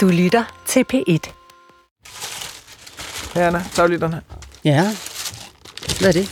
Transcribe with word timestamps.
Du 0.00 0.08
lytter 0.08 0.62
til 0.66 0.84
P1. 0.92 1.32
Her, 3.34 3.46
Anna. 3.46 3.64
Tag 3.72 3.88
lige 3.88 4.00
den 4.00 4.12
her. 4.12 4.20
Ja. 4.64 4.96
Hvad 6.00 6.08
er 6.08 6.12
det? 6.12 6.28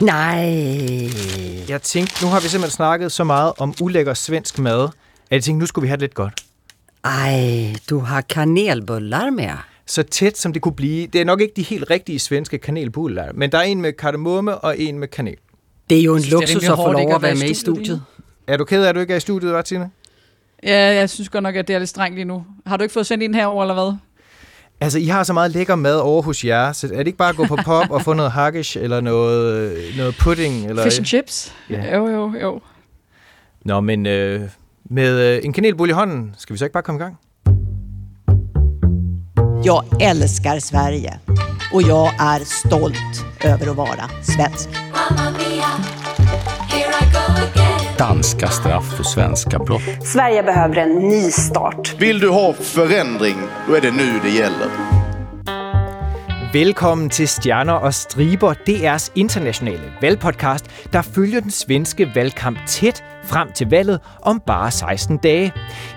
Nej. 0.00 1.68
Jeg 1.68 1.82
tænkte, 1.82 2.24
nu 2.24 2.30
har 2.30 2.40
vi 2.40 2.48
simpelthen 2.48 2.76
snakket 2.76 3.12
så 3.12 3.24
meget 3.24 3.52
om 3.58 3.74
ulækker 3.80 4.14
svensk 4.14 4.58
mad, 4.58 4.84
at 4.84 4.90
jeg 5.30 5.44
tænkte, 5.44 5.60
nu 5.60 5.66
skulle 5.66 5.82
vi 5.82 5.88
have 5.88 5.96
det 5.96 6.02
lidt 6.02 6.14
godt. 6.14 6.44
Ej, 7.04 7.74
du 7.90 7.98
har 7.98 8.20
kanelbullar 8.20 9.30
med. 9.30 9.50
Så 9.86 10.02
tæt 10.02 10.38
som 10.38 10.52
det 10.52 10.62
kunne 10.62 10.76
blive. 10.76 11.06
Det 11.06 11.20
er 11.20 11.24
nok 11.24 11.40
ikke 11.40 11.54
de 11.56 11.62
helt 11.62 11.90
rigtige 11.90 12.18
svenske 12.18 12.58
kanelbuller, 12.58 13.32
men 13.34 13.52
der 13.52 13.58
er 13.58 13.62
en 13.62 13.80
med 13.80 13.92
kardemomme 13.92 14.58
og 14.58 14.78
en 14.78 14.98
med 14.98 15.08
kanel. 15.08 15.36
Det 15.90 15.98
er 15.98 16.02
jo 16.02 16.14
en 16.14 16.22
synes, 16.22 16.30
det 16.30 16.50
er 16.50 16.54
luksus 16.54 16.68
at 16.68 16.76
få 16.76 16.82
hårdt 16.82 16.98
lov 16.98 17.14
at 17.14 17.22
være 17.22 17.34
med 17.34 17.50
i 17.50 17.54
studiet. 17.54 18.02
Er 18.46 18.56
du 18.56 18.64
ked 18.64 18.84
af, 18.84 18.88
at 18.88 18.94
du 18.94 19.00
ikke 19.00 19.12
er 19.12 19.16
i 19.16 19.20
studiet, 19.20 19.52
var 19.52 19.62
Tina? 19.62 19.88
Ja, 20.66 20.94
jeg 20.94 21.10
synes 21.10 21.28
godt 21.28 21.42
nok, 21.42 21.56
at 21.56 21.68
det 21.68 21.74
er 21.74 21.78
lidt 21.78 21.90
strengt 21.90 22.14
lige 22.14 22.24
nu. 22.24 22.44
Har 22.66 22.76
du 22.76 22.82
ikke 22.82 22.92
fået 22.92 23.06
sendt 23.06 23.24
en 23.24 23.34
herover 23.34 23.62
eller 23.62 23.74
hvad? 23.74 23.96
Altså, 24.80 24.98
I 24.98 25.06
har 25.06 25.22
så 25.22 25.32
meget 25.32 25.50
lækker 25.50 25.74
mad 25.74 25.96
over 25.96 26.22
hos 26.22 26.44
jer, 26.44 26.72
så 26.72 26.86
er 26.86 26.98
det 26.98 27.06
ikke 27.06 27.18
bare 27.18 27.28
at 27.28 27.36
gå 27.36 27.46
på 27.46 27.56
pop 27.64 27.90
og 27.90 28.02
få 28.02 28.12
noget 28.12 28.32
haggis 28.32 28.76
eller 28.76 29.00
noget, 29.00 29.78
noget 29.96 30.16
pudding? 30.20 30.66
Eller... 30.66 30.82
Fish 30.82 31.00
and 31.00 31.06
chips? 31.06 31.52
Ja. 31.70 31.96
Jo, 31.96 32.08
jo, 32.08 32.32
jo. 32.42 32.60
Nå, 33.64 33.80
men 33.80 34.06
øh, 34.06 34.40
med 34.84 35.36
øh, 35.36 35.40
en 35.44 35.52
kanelbulle 35.52 35.90
i 35.90 35.94
hånden, 35.94 36.34
skal 36.38 36.54
vi 36.54 36.58
så 36.58 36.64
ikke 36.64 36.72
bare 36.72 36.82
komme 36.82 37.00
i 37.00 37.02
gang? 37.02 37.16
Jag 39.64 39.84
älskar 40.00 40.58
Sverige 40.58 41.20
och 41.72 41.82
jag 41.82 42.14
är 42.18 42.44
stolt 42.44 43.24
över 43.44 43.70
att 43.70 43.76
vara 43.76 44.10
svensk. 44.22 44.68
Danska 47.98 48.48
straff 48.48 48.96
för 48.96 49.04
svenska 49.04 49.58
brott. 49.58 49.82
Sverige 50.04 50.42
behöver 50.42 50.76
en 50.76 51.08
ny 51.08 51.30
start. 51.30 51.94
Vill 51.98 52.18
du 52.18 52.28
ha 52.28 52.52
förändring, 52.52 53.36
då 53.68 53.74
är 53.74 53.80
det 53.80 53.90
nu 53.90 54.20
det 54.22 54.30
gäller. 54.30 54.68
Velkommen 56.52 57.10
til 57.10 57.28
Stjerner 57.28 57.72
og 57.72 57.94
Striber, 57.94 58.54
DR's 58.68 59.10
internationale 59.14 59.92
valgpodcast, 60.00 60.64
der 60.92 61.02
følger 61.02 61.40
den 61.40 61.50
svenske 61.50 62.10
valgkamp 62.14 62.58
tæt 62.66 63.04
frem 63.24 63.52
til 63.52 63.70
valget 63.70 64.00
om 64.22 64.40
bare 64.46 64.70
16 64.70 65.16
dage. 65.16 65.52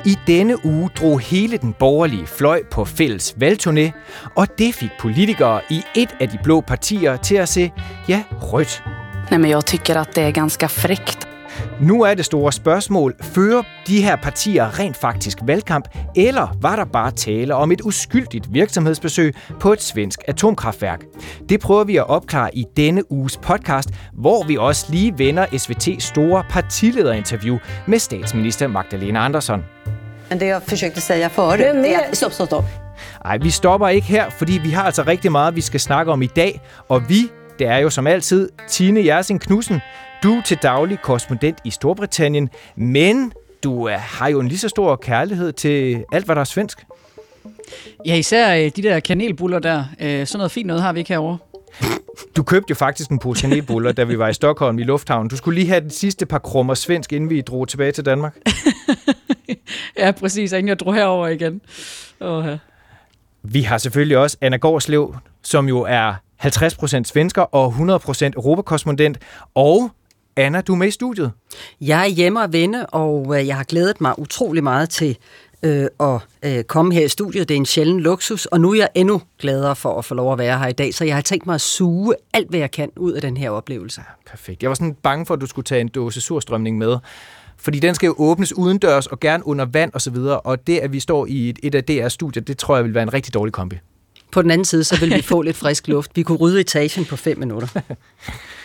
I 0.06 0.18
denne 0.28 0.66
uge 0.66 0.90
drog 1.00 1.20
hele 1.20 1.58
den 1.58 1.74
borgerlige 1.74 2.28
fløj 2.28 2.64
på 2.72 2.86
fælles 2.86 3.36
valgturné, 3.42 3.92
og 4.36 4.48
det 4.58 4.76
fik 4.76 4.90
politikere 5.00 5.62
i 5.70 5.82
et 5.96 6.16
af 6.20 6.30
de 6.30 6.38
blå 6.44 6.62
partier 6.62 7.18
til 7.18 7.36
at 7.36 7.50
se, 7.50 7.72
ja, 8.08 8.24
rødt. 8.42 8.84
Nej, 9.32 9.40
men 9.40 9.52
jag 9.52 9.66
tycker 9.66 9.96
att 9.96 10.16
det 10.16 10.22
är 10.22 10.32
ganska 10.32 10.68
fräckt 10.68 11.30
Nu 11.82 12.02
er 12.02 12.14
det 12.14 12.26
store 12.26 12.52
spørgsmål, 12.52 13.16
fører 13.22 13.64
de 13.88 14.04
her 14.04 14.16
partier 14.16 14.80
rent 14.80 14.98
faktisk 14.98 15.38
valgkamp, 15.42 15.88
eller 16.16 16.58
var 16.62 16.76
der 16.76 16.86
bare 16.86 17.12
tale 17.12 17.56
om 17.56 17.72
et 17.72 17.82
uskyldigt 17.82 18.54
virksomhedsbesøg 18.54 19.34
på 19.60 19.74
et 19.74 19.82
svensk 19.82 20.20
atomkraftværk? 20.28 21.00
Det 21.50 21.60
prøver 21.60 21.84
vi 21.84 21.98
at 21.98 22.10
opklare 22.10 22.56
i 22.56 22.66
denne 22.78 23.12
uges 23.12 23.38
podcast, 23.38 23.90
hvor 24.14 24.44
vi 24.44 24.58
også 24.58 24.86
lige 24.90 25.14
vender 25.18 25.46
SVT's 25.46 26.00
store 26.00 26.44
partilederinterview 26.50 27.58
med 27.88 28.00
statsminister 28.00 28.68
Magdalena 28.68 29.20
Andersson. 29.20 29.64
Men 30.30 30.40
det 30.40 30.46
jag 30.48 30.64
försökte 30.64 31.02
säga 31.02 31.30
förut, 31.30 31.60
Men 31.60 31.84
det 31.84 31.96
är... 31.96 32.14
Stopp, 32.14 32.34
stopp, 32.34 32.48
stopp. 32.48 32.66
Ej, 33.26 33.38
vi 33.38 33.50
stopper 33.50 33.88
ikke 33.88 34.08
her, 34.08 34.30
fordi 34.30 34.60
vi 34.64 34.70
har 34.70 34.84
altså 34.84 35.04
rigtig 35.04 35.32
meget, 35.32 35.56
vi 35.56 35.62
skal 35.62 35.80
snakke 35.80 36.12
om 36.12 36.22
i 36.22 36.28
dag. 36.28 36.62
Og 36.90 37.10
vi, 37.10 37.32
det 37.60 37.68
er 37.68 37.78
jo 37.78 37.90
som 37.90 38.08
altid 38.08 38.50
Tine 38.70 39.06
Jersing 39.06 39.42
Knudsen. 39.42 39.82
Du 40.24 40.38
er 40.38 40.42
til 40.42 40.58
daglig 40.58 41.02
korrespondent 41.02 41.58
i 41.64 41.70
Storbritannien, 41.70 42.50
men 42.76 43.34
du 43.64 43.90
har 43.90 44.28
jo 44.28 44.40
en 44.40 44.48
lige 44.48 44.58
så 44.58 44.70
stor 44.70 44.96
kærlighed 44.96 45.54
til 45.54 46.04
alt, 46.12 46.26
hvad 46.26 46.36
der 46.36 46.42
er 46.42 46.46
svensk. 46.46 46.86
Ja, 48.06 48.16
især 48.16 48.56
øh, 48.56 48.72
de 48.76 48.84
der 48.84 49.00
kanelbuller 49.00 49.60
der. 49.60 49.84
Øh, 50.00 50.28
sådan 50.28 50.38
noget 50.38 50.52
fint 50.52 50.68
noget 50.68 50.82
har 50.82 50.94
vi 50.94 51.00
ikke 51.00 51.10
herovre. 51.10 51.38
Du 52.36 52.44
købte 52.44 52.66
jo 52.70 52.76
faktisk 52.76 53.10
en 53.10 53.20
pose 53.20 53.42
kanelbuller, 53.42 53.92
da 53.92 54.04
vi 54.04 54.20
var 54.20 54.28
i 54.28 54.34
Stockholm 54.34 54.80
i 54.80 54.84
lufthavnen. 54.84 55.30
Du 55.30 55.38
skulle 55.38 55.60
lige 55.60 55.68
have 55.68 55.82
de 55.82 55.90
sidste 55.90 56.26
par 56.26 56.40
krummer 56.40 56.74
svensk, 56.74 57.14
inden 57.14 57.30
vi 57.30 57.42
drog 57.42 57.68
tilbage 57.68 57.92
til 57.92 58.06
Danmark. 58.06 58.36
Ja, 59.98 60.12
præcis. 60.12 60.52
Inden 60.52 60.68
jeg 60.68 60.80
drog 60.80 60.96
herover 60.96 61.28
igen. 61.28 61.62
Åh, 62.22 62.46
ja. 62.46 62.58
Vi 63.44 63.62
har 63.62 63.78
selvfølgelig 63.78 64.18
også 64.18 64.38
Anna 64.42 64.58
Gårdslev, 64.58 65.16
som 65.44 65.68
jo 65.68 65.82
er 65.82 66.14
50% 66.44 67.04
svensker 67.04 67.42
og 67.42 67.74
100% 67.74 68.26
europakorrespondent. 68.36 69.18
Og 69.56 69.92
Anna, 70.40 70.62
du 70.62 70.74
er 70.74 70.78
med 70.78 70.88
i 70.88 70.92
studiet. 70.92 71.32
Jeg 71.82 72.02
er 72.02 72.08
hjemme 72.08 72.42
og 72.42 72.54
vende, 72.54 72.86
og 72.86 73.40
øh, 73.40 73.48
jeg 73.48 73.56
har 73.56 73.64
glædet 73.64 74.02
mig 74.02 74.20
utrolig 74.20 74.64
meget 74.64 74.90
til 74.90 75.18
øh, 75.64 75.88
at 76.00 76.20
øh, 76.46 76.64
komme 76.64 76.94
her 76.94 77.06
i 77.06 77.08
studiet. 77.08 77.50
Det 77.50 77.56
er 77.56 77.58
en 77.58 77.66
sjælden 77.66 78.00
luksus, 78.00 78.46
og 78.46 78.62
nu 78.62 78.72
er 78.72 78.76
jeg 78.76 78.90
endnu 78.96 79.22
gladere 79.40 79.76
for 79.76 79.98
at 80.00 80.06
få 80.06 80.16
lov 80.16 80.34
at 80.34 80.40
være 80.40 80.60
her 80.60 80.68
i 80.68 80.74
dag, 80.74 80.94
så 80.94 81.06
jeg 81.06 81.16
har 81.16 81.22
tænkt 81.22 81.46
mig 81.46 81.56
at 81.56 81.62
suge 81.62 82.16
alt, 82.34 82.50
hvad 82.50 82.60
jeg 82.60 82.72
kan 82.72 82.90
ud 82.98 83.12
af 83.12 83.22
den 83.22 83.38
her 83.38 83.50
oplevelse. 83.50 84.02
Perfekt. 84.30 84.64
Jeg 84.64 84.70
var 84.70 84.76
sådan 84.76 84.94
bange 84.94 85.26
for, 85.26 85.34
at 85.34 85.42
du 85.42 85.46
skulle 85.46 85.66
tage 85.66 85.82
en 85.82 85.88
dåse 85.88 86.22
surstrømning 86.22 86.78
med. 86.78 86.98
Fordi 87.58 87.80
den 87.80 87.96
skal 87.96 88.08
jo 88.08 88.16
åbnes 88.18 88.58
udendørs 88.58 89.08
og 89.08 89.20
gerne 89.20 89.48
under 89.48 89.66
vand 89.66 89.92
og 89.94 90.02
så 90.02 90.12
videre. 90.12 90.40
Og 90.40 90.68
det, 90.68 90.78
at 90.78 90.94
vi 90.94 91.00
står 91.00 91.26
i 91.26 91.50
et, 91.50 91.60
et 91.64 91.76
af 91.76 91.84
DR's 91.92 92.10
studier, 92.10 92.44
det 92.44 92.58
tror 92.58 92.76
jeg 92.76 92.86
vil 92.86 92.94
være 92.94 93.04
en 93.04 93.14
rigtig 93.14 93.34
dårlig 93.34 93.54
kombi. 93.54 93.76
På 94.32 94.42
den 94.42 94.52
anden 94.52 94.66
side, 94.66 94.84
så 94.84 95.00
vil 95.00 95.16
vi 95.16 95.22
få 95.34 95.42
lidt 95.42 95.58
frisk 95.58 95.88
luft. 95.88 96.12
Vi 96.16 96.24
kunne 96.24 96.38
rydde 96.38 96.60
etagen 96.60 97.06
på 97.06 97.16
fem 97.16 97.38
minutter. 97.38 97.68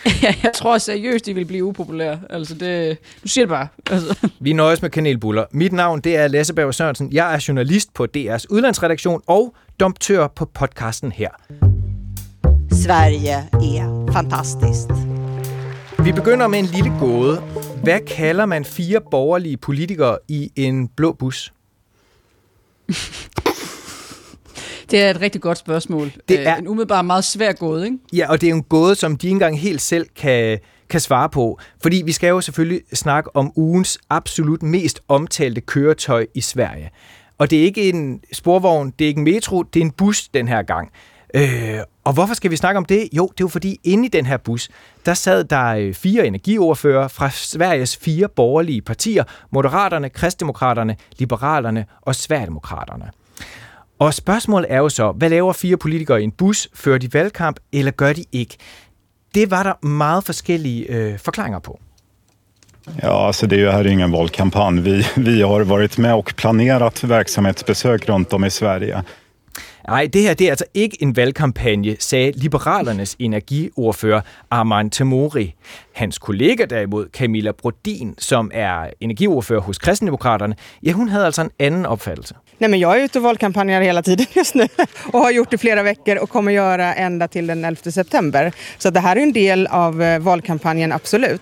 jeg 0.43 0.51
tror 0.55 0.77
seriøst, 0.77 1.25
de 1.25 1.33
vil 1.33 1.45
blive 1.45 1.63
upopulære. 1.63 2.19
Altså, 2.29 2.53
det, 2.55 2.97
du 3.23 3.27
siger 3.27 3.45
det 3.45 3.49
bare. 3.49 3.67
Altså. 3.91 4.29
Vi 4.39 4.53
nøjes 4.53 4.81
med 4.81 4.89
kanelbuller. 4.89 5.45
Mit 5.51 5.73
navn 5.73 6.01
det 6.01 6.15
er 6.15 6.27
Lasse 6.27 6.53
Berg 6.53 6.73
Sørensen. 6.73 7.13
Jeg 7.13 7.33
er 7.35 7.45
journalist 7.47 7.93
på 7.93 8.07
DR's 8.17 8.45
udlandsredaktion 8.49 9.21
og 9.27 9.55
domptør 9.79 10.27
på 10.27 10.45
podcasten 10.45 11.11
her. 11.11 11.29
Sverige 12.71 13.35
är 13.53 14.11
fantastiskt. 14.13 14.89
Vi 16.03 16.11
begynder 16.11 16.47
med 16.47 16.59
en 16.59 16.65
lille 16.65 16.91
gåde. 16.99 17.41
Hvad 17.83 17.99
kalder 18.07 18.45
man 18.45 18.65
fire 18.65 19.01
borgerlige 19.11 19.57
politikere 19.57 20.17
i 20.27 20.51
en 20.55 20.87
blå 20.87 21.13
bus? 21.13 21.53
Det 24.91 25.01
er 25.03 25.09
et 25.09 25.21
rigtig 25.21 25.41
godt 25.41 25.57
spørgsmål. 25.57 26.11
Det 26.29 26.47
er- 26.47 26.53
Øh, 26.53 26.59
en 26.59 26.67
umiddelbart 26.67 27.05
meget 27.05 27.23
svær 27.23 27.51
gåde, 27.51 27.85
ikke? 27.85 27.97
Ja, 28.13 28.29
og 28.29 28.41
det 28.41 28.49
er 28.49 28.53
en 28.53 28.63
gåde, 28.63 28.95
som 28.95 29.17
de 29.17 29.27
ikke 29.27 29.33
engang 29.35 29.59
helt 29.59 29.81
selv 29.81 30.05
kan, 30.15 30.59
kan 30.89 30.99
svare 30.99 31.29
på. 31.29 31.59
Fordi 31.81 32.01
vi 32.05 32.11
skal 32.11 32.27
jo 32.29 32.41
selvfølgelig 32.41 32.81
snakke 32.93 33.35
om 33.35 33.51
ugens 33.55 33.97
absolut 34.09 34.63
mest 34.63 34.99
omtalte 35.07 35.61
køretøj 35.61 36.25
i 36.33 36.41
Sverige. 36.41 36.89
Og 37.37 37.49
det 37.49 37.59
er 37.59 37.63
ikke 37.63 37.89
en 37.89 38.21
sporvogn, 38.33 38.93
det 38.99 39.05
er 39.05 39.09
ikke 39.09 39.17
en 39.19 39.23
metro, 39.23 39.63
det 39.63 39.79
er 39.79 39.85
en 39.85 39.91
bus 39.91 40.27
den 40.27 40.47
her 40.47 40.61
gang. 40.61 40.91
Øh, 41.35 41.79
og 42.03 42.13
hvorfor 42.13 42.33
skal 42.33 42.51
vi 42.51 42.55
snakke 42.55 42.77
om 42.77 42.85
det? 42.85 43.09
Jo, 43.13 43.23
det 43.27 43.31
er 43.31 43.45
jo 43.45 43.47
fordi 43.47 43.79
inde 43.83 44.05
i 44.05 44.07
den 44.07 44.25
her 44.25 44.37
bus, 44.37 44.69
der 45.05 45.13
sad 45.13 45.43
der 45.43 45.65
øh, 45.65 45.93
fire 45.93 46.27
energiordfører 46.27 47.07
fra 47.07 47.29
Sveriges 47.29 47.97
fire 47.97 48.27
borgerlige 48.29 48.81
partier. 48.81 49.23
Moderaterne, 49.51 50.09
Kristdemokraterne, 50.09 50.95
Liberalerne 51.17 51.85
og 52.01 52.15
Sverigedemokraterne. 52.15 53.05
Og 53.99 54.13
spørgsmålet 54.13 54.67
er 54.69 54.77
jo 54.77 54.89
så, 54.89 55.11
hvad 55.11 55.29
laver 55.29 55.53
fire 55.53 55.77
politikere 55.77 56.21
i 56.21 56.23
en 56.23 56.31
bus? 56.31 56.69
Fører 56.73 56.97
de 56.97 57.13
valgkamp, 57.13 57.59
eller 57.73 57.91
gør 57.91 58.13
de 58.13 58.25
ikke? 58.31 58.57
Det 59.35 59.51
var 59.51 59.63
der 59.63 59.85
meget 59.87 60.23
forskellige 60.23 60.85
øh, 60.89 61.19
forklaringer 61.19 61.59
på. 61.59 61.79
Ja, 63.03 63.27
alltså 63.27 63.47
det 63.47 63.57
är 63.57 63.61
ju 63.61 63.71
här 63.71 63.87
ingen 63.87 64.11
valkampanj. 64.11 64.79
Vi, 64.79 65.05
vi 65.15 65.41
har 65.41 65.63
varit 65.63 65.97
med 65.97 66.13
och 66.13 66.33
planerat 66.37 67.03
verksamhetsbesök 67.03 68.09
runt 68.09 68.33
om 68.33 68.45
i 68.45 68.49
Sverige. 68.49 69.03
Nej, 69.87 70.07
det 70.13 70.21
her 70.21 70.33
det 70.33 70.45
er 70.45 70.49
altså 70.49 70.65
ikke 70.73 70.97
en 71.01 71.15
valgkampagne, 71.15 71.95
sagde 71.99 72.31
Liberalernes 72.31 73.15
energiordfører 73.19 74.21
Armand 74.51 74.91
Temori. 74.91 75.55
Hans 75.93 76.17
kollega 76.17 76.65
derimod, 76.65 77.07
Camilla 77.13 77.51
Brodin, 77.51 78.15
som 78.17 78.51
er 78.53 78.89
energiordfører 79.01 79.61
hos 79.61 79.77
Kristendemokraterne, 79.77 80.55
ja, 80.83 80.91
hun 80.91 81.09
havde 81.09 81.25
altså 81.25 81.41
en 81.41 81.51
anden 81.59 81.85
opfattelse. 81.85 82.35
Nej, 82.57 82.69
men 82.69 82.79
jag 82.79 82.99
är 82.99 83.03
ute 83.03 83.19
och 83.19 83.23
valkampanjar 83.23 83.81
hela 83.81 84.03
tiden 84.03 84.25
just 84.33 84.55
nu 84.55 84.67
och 85.13 85.19
har 85.19 85.31
gjort 85.31 85.51
det 85.51 85.57
flera 85.57 85.83
veckor 85.83 86.17
och 86.17 86.29
kommer 86.29 86.51
göra 86.51 86.95
ända 86.95 87.27
till 87.27 87.47
den 87.47 87.65
11 87.65 87.91
september. 87.91 88.51
Så 88.77 88.89
det 88.89 88.99
här 88.99 89.15
är 89.15 89.21
en 89.21 89.33
del 89.33 89.67
av 89.67 90.01
eh, 90.01 90.19
valkampanjen, 90.19 90.91
absolut. 90.91 91.41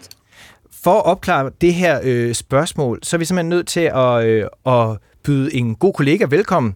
For 0.83 0.99
at 0.99 1.05
opklare 1.05 1.51
det 1.61 1.73
her 1.73 1.99
øh, 2.03 2.33
spørgsmål, 2.33 2.99
så 3.03 3.15
er 3.15 3.17
vi 3.17 3.25
simpelthen 3.25 3.49
nødt 3.49 3.67
til 3.67 3.91
at, 3.95 4.23
øh, 4.23 4.45
at 4.65 4.97
byde 5.23 5.55
en 5.55 5.75
god 5.75 5.93
kollega 5.93 6.25
velkommen, 6.29 6.75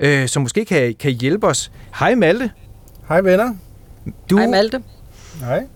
øh, 0.00 0.28
som 0.28 0.42
måske 0.42 0.64
kan, 0.64 0.94
kan 0.94 1.10
hjælpe 1.10 1.46
os. 1.46 1.72
Hej 1.98 2.14
Malte. 2.14 2.50
Hej 3.08 3.20
venner. 3.20 3.54
Du, 4.30 4.38
Hej 4.38 4.46
Malte. 4.46 4.82
Hej. 5.40 5.66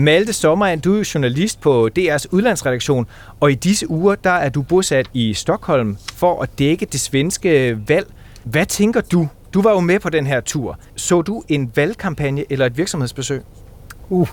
Malte 0.00 0.32
Sommerand, 0.32 0.82
du 0.82 1.00
er 1.00 1.10
journalist 1.14 1.60
på 1.60 1.88
DR's 1.98 2.24
udlandsredaktion, 2.30 3.06
og 3.40 3.50
i 3.52 3.54
disse 3.54 3.90
uger 3.90 4.14
der 4.14 4.30
er 4.30 4.48
du 4.48 4.62
bosat 4.62 5.06
i 5.14 5.34
Stockholm 5.34 5.96
for 6.14 6.42
at 6.42 6.48
dække 6.58 6.86
det 6.86 7.00
svenske 7.00 7.78
valg. 7.88 8.06
Hvad 8.44 8.66
tænker 8.66 9.00
du? 9.00 9.28
Du 9.54 9.62
var 9.62 9.70
jo 9.70 9.80
med 9.80 10.00
på 10.00 10.10
den 10.10 10.26
her 10.26 10.40
tur. 10.40 10.78
Så 10.96 11.22
du 11.22 11.42
en 11.48 11.72
valgkampagne 11.74 12.44
eller 12.50 12.66
et 12.66 12.76
virksomhedsbesøg? 12.76 13.42
Uh, 14.08 14.28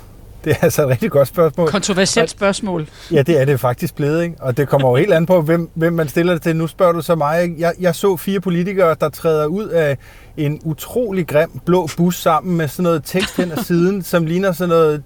Det 0.46 0.52
er 0.52 0.58
altså 0.62 0.84
et 0.84 0.90
rigtig 0.90 1.12
godt 1.12 1.28
spørgsmål. 1.28 1.70
Kontroversielt 1.70 2.30
spørgsmål. 2.30 2.88
Ja, 3.12 3.22
det 3.22 3.42
er 3.42 3.46
det 3.46 3.60
faktisk 3.60 3.96
blevet, 3.96 4.24
ikke? 4.24 4.36
Og 4.40 4.58
det 4.58 4.68
kommer 4.68 4.90
jo 4.90 4.96
helt 4.96 5.14
an 5.14 5.26
på, 5.26 5.42
hvem, 5.42 5.70
hvem 5.74 5.94
man 5.94 6.08
stiller 6.08 6.34
det 6.34 6.42
til. 6.42 6.56
Nu 6.56 6.68
spørger 6.68 6.94
du 6.94 7.02
så 7.02 7.16
mig. 7.16 7.44
Ikke? 7.44 7.56
Jeg, 7.60 7.74
jeg 7.80 7.96
så 7.96 8.18
fire 8.18 8.40
politikere, 8.40 8.96
der 9.00 9.10
træder 9.10 9.46
ud 9.46 9.68
af 9.68 9.98
en 10.38 10.62
utrolig 10.64 11.28
grim 11.28 11.62
blå 11.66 11.88
bus 11.98 12.16
sammen 12.16 12.58
med 12.58 12.68
sådan 12.68 12.84
noget 12.84 13.02
tekst 13.06 13.38
hen 13.38 13.52
ad 13.52 13.58
siden, 13.58 14.04
som 14.04 14.26
ligner 14.26 14.52
sådan 14.52 14.70
noget, 14.70 15.04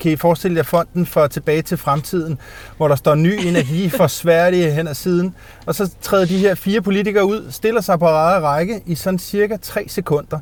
kan 0.00 0.12
I 0.12 0.16
forestille 0.16 0.56
jer 0.56 0.62
fonden 0.62 1.06
for 1.06 1.26
tilbage 1.26 1.62
til 1.62 1.76
fremtiden, 1.76 2.38
hvor 2.76 2.88
der 2.88 2.94
står 2.94 3.14
ny 3.14 3.34
energi 3.46 3.88
for 3.88 4.06
Sverige 4.06 4.70
hen 4.70 4.88
ad 4.88 4.94
siden. 4.94 5.34
Og 5.66 5.74
så 5.74 5.90
træder 6.02 6.26
de 6.26 6.38
her 6.38 6.54
fire 6.54 6.80
politikere 6.80 7.24
ud, 7.24 7.50
stiller 7.50 7.80
sig 7.80 7.98
på 7.98 8.08
rette 8.08 8.46
række 8.46 8.82
i 8.86 8.94
sådan 8.94 9.18
cirka 9.18 9.56
tre 9.62 9.84
sekunder. 9.88 10.38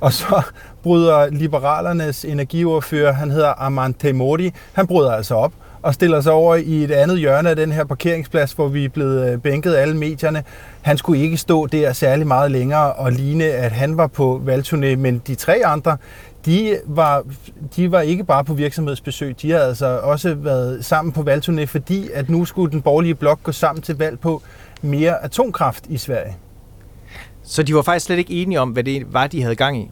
Og 0.00 0.12
så 0.12 0.42
bryder 0.82 1.30
Liberalernes 1.30 2.24
energiordfører, 2.24 3.12
han 3.12 3.30
hedder 3.30 3.54
Amante 3.58 4.08
Temodi, 4.08 4.52
han 4.72 4.86
bryder 4.86 5.12
altså 5.12 5.34
op 5.34 5.52
og 5.84 5.94
stiller 5.94 6.20
sig 6.20 6.32
over 6.32 6.54
i 6.54 6.84
et 6.84 6.90
andet 6.90 7.18
hjørne 7.18 7.50
af 7.50 7.56
den 7.56 7.72
her 7.72 7.84
parkeringsplads, 7.84 8.52
hvor 8.52 8.68
vi 8.68 8.84
er 8.84 8.88
blevet 8.88 9.32
øh, 9.32 9.38
bænket 9.38 9.74
alle 9.74 9.96
medierne. 9.96 10.44
Han 10.82 10.98
skulle 10.98 11.22
ikke 11.22 11.36
stå 11.36 11.66
der 11.66 11.92
særlig 11.92 12.26
meget 12.26 12.50
længere 12.50 12.92
og 12.92 13.12
ligne, 13.12 13.44
at 13.44 13.72
han 13.72 13.96
var 13.96 14.06
på 14.06 14.42
valgturné, 14.46 14.96
men 14.96 15.22
de 15.26 15.34
tre 15.34 15.62
andre, 15.64 15.96
de 16.46 16.78
var, 16.86 17.22
de 17.76 17.92
var 17.92 18.00
ikke 18.00 18.24
bare 18.24 18.44
på 18.44 18.54
virksomhedsbesøg, 18.54 19.42
de 19.42 19.50
har 19.50 19.58
altså 19.58 19.86
også 19.86 20.34
været 20.34 20.84
sammen 20.84 21.12
på 21.12 21.20
valgturné, 21.20 21.64
fordi 21.64 22.08
at 22.14 22.28
nu 22.28 22.44
skulle 22.44 22.72
den 22.72 22.82
borgerlige 22.82 23.14
blok 23.14 23.42
gå 23.42 23.52
sammen 23.52 23.82
til 23.82 23.98
valg 23.98 24.20
på 24.20 24.42
mere 24.82 25.24
atomkraft 25.24 25.86
i 25.88 25.96
Sverige. 25.96 26.36
Så 27.42 27.62
de 27.62 27.74
var 27.74 27.82
faktisk 27.82 28.06
slet 28.06 28.18
ikke 28.18 28.32
enige 28.42 28.60
om, 28.60 28.70
hvad 28.70 28.84
det 28.84 29.12
var, 29.12 29.26
de 29.26 29.42
havde 29.42 29.56
gang 29.56 29.78
i? 29.78 29.90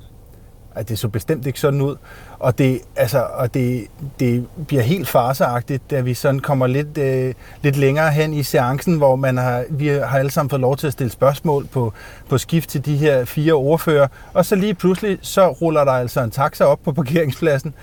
at 0.75 0.89
det 0.89 0.99
så 0.99 1.09
bestemt 1.09 1.47
ikke 1.47 1.61
sådan 1.61 1.81
ud. 1.81 1.97
Og 2.43 2.59
det, 2.59 2.81
altså, 2.97 3.27
og 3.35 3.55
det, 3.55 3.87
det 4.21 4.47
bliver 4.67 4.83
helt 4.83 5.09
farseagtigt, 5.09 5.91
da 5.91 6.00
vi 6.00 6.15
sådan 6.15 6.41
kommer 6.41 6.67
lidt, 6.67 6.99
øh, 6.99 7.35
lidt 7.62 7.77
længere 7.77 8.11
hen 8.11 8.35
i 8.35 8.43
seancen, 8.43 8.97
hvor 8.97 9.17
man 9.17 9.37
har, 9.37 9.65
vi 9.71 9.89
har 9.89 10.19
alle 10.19 10.31
sammen 10.31 10.50
fået 10.50 10.61
lov 10.61 10.77
til 10.77 10.87
at 10.87 10.93
stille 10.93 11.12
spørgsmål 11.12 11.67
på, 11.67 11.93
på 12.29 12.39
skift 12.39 12.69
til 12.69 12.85
de 12.85 12.97
her 12.97 13.25
fire 13.25 13.53
ordfører. 13.53 14.09
Og 14.35 14.44
så 14.44 14.56
lige 14.56 14.75
pludselig, 14.75 15.19
så 15.23 15.49
ruller 15.49 15.85
der 15.85 15.93
altså 15.93 16.21
en 16.21 16.31
taxa 16.31 16.65
op 16.65 16.79
på 16.85 16.93
parkeringspladsen. 16.93 17.75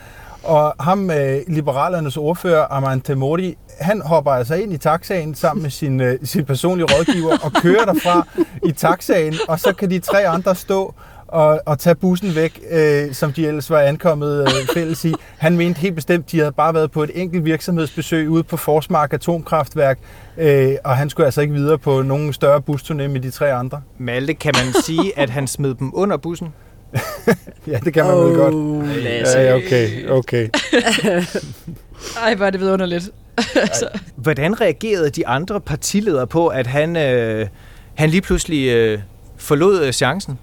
Og 0.44 0.76
ham, 0.80 1.12
øh, 1.12 1.42
liberalernes 1.48 2.18
ordfører, 2.18 2.64
Armand 2.64 3.02
Temodi, 3.02 3.58
han 3.80 4.02
hopper 4.02 4.32
altså 4.32 4.56
ind 4.56 4.74
i 4.74 4.78
taxaen 4.78 5.36
sammen 5.36 5.64
med 5.64 5.70
sin, 5.70 6.02
øh, 6.02 6.20
sin 6.24 6.46
personlige 6.46 6.88
rådgiver 6.98 7.38
og 7.44 7.54
kører 7.54 7.86
derfra 7.86 8.28
i 8.66 8.72
taxaen, 8.72 9.36
og 9.48 9.60
så 9.60 9.74
kan 9.74 9.90
de 9.90 10.00
tre 10.00 10.28
andre 10.28 10.56
stå 10.56 10.94
og, 11.32 11.62
og 11.66 11.80
tage 11.80 11.96
bussen 11.96 12.36
væk, 12.36 12.60
øh, 12.72 13.14
som 13.14 13.34
de 13.34 13.48
ellers 13.48 13.70
var 13.70 13.80
ankommet 13.80 14.42
øh, 14.42 14.68
fælles 14.76 15.06
i. 15.06 15.14
Han 15.38 15.58
mente 15.58 15.80
helt 15.80 15.96
bestemt, 15.96 16.32
de 16.32 16.40
havde 16.40 16.52
bare 16.52 16.74
været 16.74 16.92
på 16.92 17.04
et 17.04 17.12
enkelt 17.14 17.46
virksomhedsbesøg 17.46 18.30
ude 18.30 18.44
på 18.44 18.58
Forsmark 18.58 19.14
Atomkraftværk, 19.14 20.00
øh, 20.38 20.72
og 20.84 20.98
han 20.98 21.10
skulle 21.10 21.26
altså 21.26 21.42
ikke 21.42 21.54
videre 21.54 21.78
på 21.78 22.02
nogen 22.02 22.34
større 22.34 22.62
busturné 22.70 23.08
med 23.08 23.20
de 23.20 23.32
tre 23.32 23.54
andre. 23.54 23.82
Malte, 23.98 24.34
kan 24.34 24.54
man 24.56 24.84
sige, 24.84 25.12
at 25.20 25.30
han 25.30 25.48
smed 25.48 25.74
dem 25.74 25.92
under 25.94 26.18
bussen? 26.18 26.48
ja, 27.68 27.80
det 27.86 27.94
kan 27.94 28.06
man 28.06 28.14
oh, 28.14 28.30
vel 28.30 28.36
godt. 28.36 28.88
Lasse. 29.04 29.40
Ja, 29.40 29.56
okay, 29.56 30.10
okay. 30.10 30.50
Ej, 32.26 32.36
hvor 32.36 32.46
er 32.46 32.50
det 32.50 32.60
vidunderligt. 32.60 33.10
altså. 33.56 33.88
Hvordan 34.16 34.62
reagerede 34.62 35.10
de 35.10 35.28
andre 35.28 35.62
partiledere 35.62 36.28
på, 36.28 36.48
at 36.48 36.68
han, 36.68 36.98
øh, 36.98 37.48
han 37.96 38.10
lige 38.10 38.22
pludselig 38.22 38.68
øh, 38.70 39.00
forlod 39.38 39.84
øh, 39.84 39.92
chancen? 39.92 40.40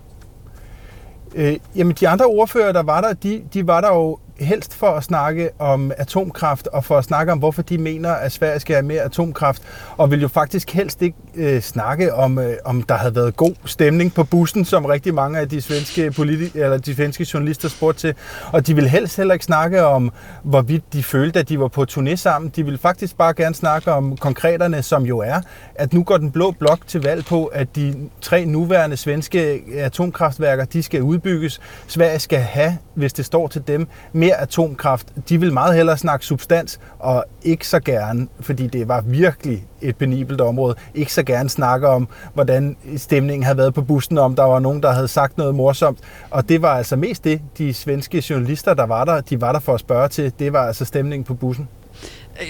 Øh, 1.37 1.57
jamen, 1.77 1.97
de 2.01 2.09
andre 2.09 2.25
ordfører, 2.27 2.73
der 2.73 2.83
var 2.83 3.01
der, 3.01 3.13
de, 3.13 3.43
de 3.55 3.67
var 3.67 3.81
der 3.81 3.89
jo 3.89 4.19
helst 4.39 4.75
for 4.75 4.87
at 4.87 5.05
snakke 5.05 5.51
om 5.59 5.93
atomkraft 5.97 6.67
og 6.67 6.85
for 6.85 6.99
at 6.99 7.05
snakke 7.05 7.33
om, 7.33 7.39
hvorfor 7.39 7.63
de 7.63 7.79
mener, 7.79 8.11
at 8.11 8.33
Sverige 8.33 8.61
skal 8.61 8.75
have 8.75 8.87
mere 8.87 9.03
atomkraft, 9.03 9.63
og 9.97 10.11
vil 10.11 10.21
jo 10.21 10.29
faktisk 10.29 10.71
helst 10.71 11.03
ikke 11.03 11.17
øh, 11.35 11.61
snakke 11.61 12.15
om, 12.15 12.39
øh, 12.39 12.55
om 12.65 12.83
der 12.83 12.95
havde 12.95 13.15
været 13.15 13.37
god 13.37 13.55
stemning 13.65 14.15
på 14.15 14.25
bussen, 14.25 14.65
som 14.65 14.85
rigtig 14.85 15.15
mange 15.15 15.39
af 15.39 15.49
de 15.49 15.61
svenske, 15.61 16.11
politi- 16.11 16.59
eller 16.59 16.79
de 16.79 16.95
svenske 16.95 17.27
journalister 17.35 17.69
spurgte 17.69 18.01
til. 18.01 18.15
Og 18.53 18.67
de 18.67 18.75
vil 18.75 18.89
helst 18.89 19.17
heller 19.17 19.35
ikke 19.35 19.45
snakke 19.45 19.85
om, 19.85 20.13
hvorvidt 20.43 20.93
de 20.93 21.03
følte, 21.03 21.41
at 21.41 21.49
de 21.49 21.61
var 21.61 21.69
på 21.69 21.87
turné 21.91 22.15
sammen. 22.15 22.53
De 22.57 22.65
vil 22.65 22.79
faktisk 22.79 23.17
bare 23.17 23.35
gerne 23.35 23.55
snakke 23.55 23.93
om 23.93 24.17
konkreterne, 24.17 24.83
som 24.83 25.03
jo 25.03 25.19
er, 25.19 25.41
at 25.75 25.93
nu 25.93 26.03
går 26.03 26.17
den 26.17 26.31
blå 26.31 26.51
blok 26.51 26.79
til 26.87 27.03
valg 27.03 27.25
på, 27.25 27.45
at 27.45 27.77
de 27.77 27.95
tre 28.21 28.45
nuværende 28.45 28.97
svenske 28.97 29.63
atomkraftværker, 29.75 30.65
de 30.65 30.83
skal 30.83 31.03
udbygges. 31.03 31.61
Sverige 31.87 32.19
skal 32.19 32.39
have, 32.39 32.79
hvis 32.95 33.13
det 33.13 33.25
står 33.25 33.49
til 33.49 33.63
dem, 33.67 33.89
mere 34.13 34.26
atomkraft. 34.35 35.07
De 35.29 35.41
vil 35.41 35.53
meget 35.53 35.75
hellere 35.75 35.97
snakke 35.97 36.27
substans, 36.27 36.81
og 36.99 37.25
ikke 37.43 37.67
så 37.67 37.81
gerne, 37.81 38.27
fordi 38.41 38.67
det 38.67 38.89
var 38.89 39.01
virkelig 39.01 39.67
et 39.81 39.97
penibelt 39.97 40.41
område, 40.41 40.75
ikke 40.95 41.13
så 41.13 41.23
gerne 41.23 41.49
snakke 41.49 41.89
om, 41.89 42.09
hvordan 42.35 42.77
stemningen 42.97 43.43
havde 43.45 43.59
været 43.59 43.75
på 43.75 43.83
bussen, 43.83 44.19
om 44.19 44.37
der 44.37 44.43
var 44.43 44.59
nogen, 44.59 44.83
der 44.83 44.93
havde 44.93 45.09
sagt 45.09 45.39
noget 45.39 45.55
morsomt. 45.55 45.99
Og 46.31 46.49
det 46.49 46.63
var 46.63 46.77
altså 46.77 46.97
mest 46.97 47.25
det, 47.25 47.41
de 47.59 47.75
svenske 47.75 48.25
journalister, 48.31 48.75
der 48.75 48.87
var 48.87 49.05
der, 49.05 49.21
de 49.21 49.41
var 49.41 49.53
der 49.53 49.61
for 49.61 49.75
at 49.75 49.81
spørge 49.81 50.09
til, 50.09 50.33
det 50.39 50.53
var 50.53 50.67
altså 50.67 50.85
stemningen 50.85 51.25
på 51.25 51.35
bussen. 51.35 51.69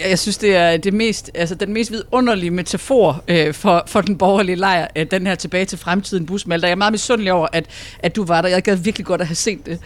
Jeg 0.08 0.18
synes, 0.18 0.38
det 0.38 0.56
er 0.56 0.76
det 0.76 0.94
mest, 0.94 1.30
altså 1.34 1.54
den 1.54 1.72
mest 1.72 1.92
vidunderlige 1.92 2.50
metafor 2.50 3.24
øh, 3.28 3.54
for, 3.54 3.82
for 3.86 4.00
den 4.00 4.18
borgerlige 4.18 4.56
lejr, 4.56 4.88
øh, 4.96 5.06
den 5.10 5.26
her 5.26 5.34
tilbage 5.34 5.64
til 5.64 5.78
fremtiden 5.78 6.26
busmalter. 6.26 6.68
Jeg 6.68 6.72
er 6.72 6.76
meget 6.76 6.92
misundelig 6.92 7.32
over, 7.32 7.48
at, 7.52 7.66
at 7.98 8.16
du 8.16 8.24
var 8.24 8.42
der. 8.42 8.48
Jeg 8.48 8.62
gad 8.62 8.76
virkelig 8.76 9.06
godt 9.06 9.20
at 9.20 9.26
have 9.26 9.34
set 9.34 9.66
det. 9.66 9.78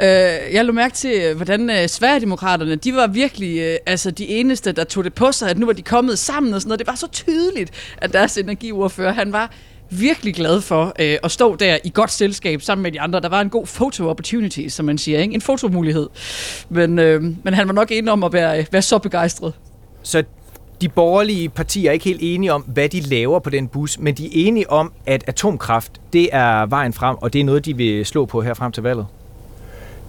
Øh, 0.00 0.54
jeg 0.54 0.64
lå 0.64 0.72
mærke 0.72 0.94
til, 0.94 1.22
øh, 1.22 1.36
hvordan 1.36 1.70
øh, 1.70 1.88
Sverigedemokraterne, 1.88 2.76
de 2.76 2.94
var 2.94 3.06
virkelig 3.06 3.58
øh, 3.58 3.76
altså 3.86 4.10
de 4.10 4.28
eneste, 4.28 4.72
der 4.72 4.84
tog 4.84 5.04
det 5.04 5.14
på 5.14 5.32
sig, 5.32 5.50
at 5.50 5.58
nu 5.58 5.66
var 5.66 5.72
de 5.72 5.82
kommet 5.82 6.18
sammen 6.18 6.54
og 6.54 6.60
sådan 6.60 6.68
noget. 6.68 6.78
Det 6.78 6.86
var 6.86 6.94
så 6.94 7.08
tydeligt, 7.08 7.70
at 7.96 8.12
deres 8.12 8.38
energiordfører, 8.38 9.12
han 9.12 9.32
var 9.32 9.50
virkelig 9.90 10.34
glad 10.34 10.60
for 10.60 10.92
øh, 10.98 11.16
at 11.24 11.30
stå 11.30 11.56
der 11.56 11.78
i 11.84 11.90
godt 11.94 12.12
selskab 12.12 12.62
sammen 12.62 12.82
med 12.82 12.92
de 12.92 13.00
andre. 13.00 13.20
Der 13.20 13.28
var 13.28 13.40
en 13.40 13.50
god 13.50 13.66
photo 13.66 14.08
opportunity, 14.08 14.68
som 14.68 14.86
man 14.86 14.98
siger, 14.98 15.18
ikke? 15.18 15.34
en 15.34 15.40
fotomulighed. 15.40 16.08
Men, 16.68 16.98
øh, 16.98 17.22
men 17.22 17.54
han 17.54 17.66
var 17.68 17.74
nok 17.74 17.90
enig 17.90 18.12
om 18.12 18.24
at 18.24 18.32
være, 18.32 18.66
være 18.72 18.82
så 18.82 18.98
begejstret. 18.98 19.52
Så 20.02 20.24
de 20.80 20.88
borgerlige 20.88 21.48
partier 21.48 21.88
er 21.88 21.92
ikke 21.92 22.04
helt 22.04 22.20
enige 22.22 22.52
om, 22.52 22.62
hvad 22.62 22.88
de 22.88 23.00
laver 23.00 23.38
på 23.38 23.50
den 23.50 23.68
bus, 23.68 23.98
men 23.98 24.14
de 24.14 24.26
er 24.26 24.30
enige 24.34 24.70
om, 24.70 24.92
at 25.06 25.24
atomkraft, 25.26 25.92
det 26.12 26.28
er 26.32 26.66
vejen 26.66 26.92
frem, 26.92 27.16
og 27.20 27.32
det 27.32 27.40
er 27.40 27.44
noget, 27.44 27.64
de 27.64 27.76
vil 27.76 28.06
slå 28.06 28.26
på 28.26 28.42
her 28.42 28.54
frem 28.54 28.72
til 28.72 28.82
valget. 28.82 29.06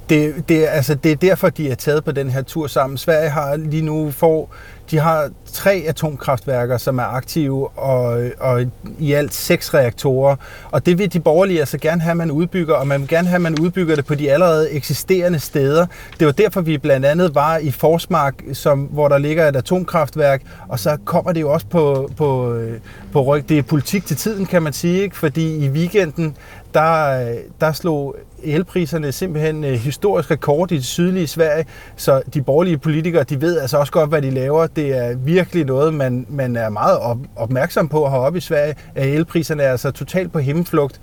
Det, 0.10 0.50
det, 0.50 0.66
altså, 0.70 0.96
det 0.96 1.12
er 1.12 1.16
derfor, 1.16 1.50
de 1.50 1.70
er 1.70 1.76
taget 1.76 2.04
på 2.04 2.12
den 2.12 2.30
her 2.30 2.42
tur 2.42 2.68
sammen. 2.68 2.98
Sverige 2.98 3.30
har 3.30 3.56
lige 3.56 3.82
nu 3.82 4.12
får 4.12 4.56
de 4.92 4.98
har 4.98 5.30
tre 5.54 5.84
atomkraftværker, 5.88 6.78
som 6.78 7.00
er 7.00 7.04
aktive, 7.04 7.70
og, 7.70 8.30
og 8.40 8.66
i 9.00 9.14
alt 9.14 9.34
seks 9.34 9.74
reaktorer. 9.74 10.36
Og 10.72 10.86
det 10.86 10.98
vil 10.98 11.14
de 11.14 11.20
borgerlige 11.20 11.60
altså 11.60 11.78
gerne 11.78 12.02
have, 12.02 12.12
at 12.12 12.18
man 12.18 12.32
udbygger, 12.32 12.76
og 12.76 12.88
man 12.88 13.02
vil 13.02 13.10
gerne 13.10 13.28
have, 13.28 13.36
at 13.36 13.42
man 13.42 13.60
udbygger 13.60 13.96
det 13.96 14.06
på 14.06 14.16
de 14.16 14.32
allerede 14.32 14.72
eksisterende 14.72 15.40
steder. 15.40 15.86
Det 16.20 16.26
var 16.26 16.34
derfor, 16.34 16.62
vi 16.62 16.78
blandt 16.78 17.06
andet 17.06 17.36
var 17.36 17.58
i 17.58 17.72
Forsmark, 17.72 18.44
som, 18.54 18.80
hvor 18.80 19.08
der 19.08 19.18
ligger 19.18 19.50
et 19.50 19.56
atomkraftværk, 19.56 20.42
og 20.68 20.80
så 20.80 20.98
kommer 21.06 21.32
det 21.32 21.42
jo 21.42 21.52
også 21.52 21.68
på, 21.68 22.12
på, 22.18 22.54
øh, 22.54 22.80
på 23.12 23.22
ryg. 23.22 23.50
Det 23.50 23.58
er 23.58 23.64
politik 23.64 24.06
til 24.06 24.18
tiden, 24.18 24.46
kan 24.46 24.64
man 24.64 24.74
sige, 24.74 25.02
ikke? 25.02 25.18
fordi 25.18 25.66
i 25.66 25.70
weekenden, 25.70 26.36
der, 26.74 27.22
øh, 27.30 27.38
der 27.62 27.72
slog 27.72 28.16
elpriserne 28.44 29.12
simpelthen 29.12 29.64
øh, 29.64 29.74
historisk 29.74 30.32
rekord 30.32 30.72
i 30.72 30.76
det 30.76 30.86
sydlige 30.86 31.28
Sverige, 31.28 31.66
så 31.96 32.22
de 32.34 32.42
borgerlige 32.42 32.78
politikere, 32.78 33.24
de 33.24 33.42
ved 33.42 33.60
altså 33.60 33.78
også 33.78 33.92
godt, 33.92 34.10
hvad 34.10 34.22
de 34.22 34.30
laver. 34.30 34.68
Det 34.78 34.98
er 34.98 35.16
virkelig 35.16 35.66
noget, 35.66 35.94
man, 35.94 36.26
man 36.30 36.56
er 36.56 36.70
meget 36.70 36.98
op, 36.98 37.18
opmærksom 37.36 37.88
på 37.90 38.10
heroppe 38.10 38.38
i 38.38 38.42
Sverige, 38.42 38.76
at 38.96 39.10
elpriserne 39.10 39.64
er 39.64 39.72
altså 39.72 39.92
totalt 39.92 40.32
på 40.32 40.40
himmelflugt. 40.40 41.02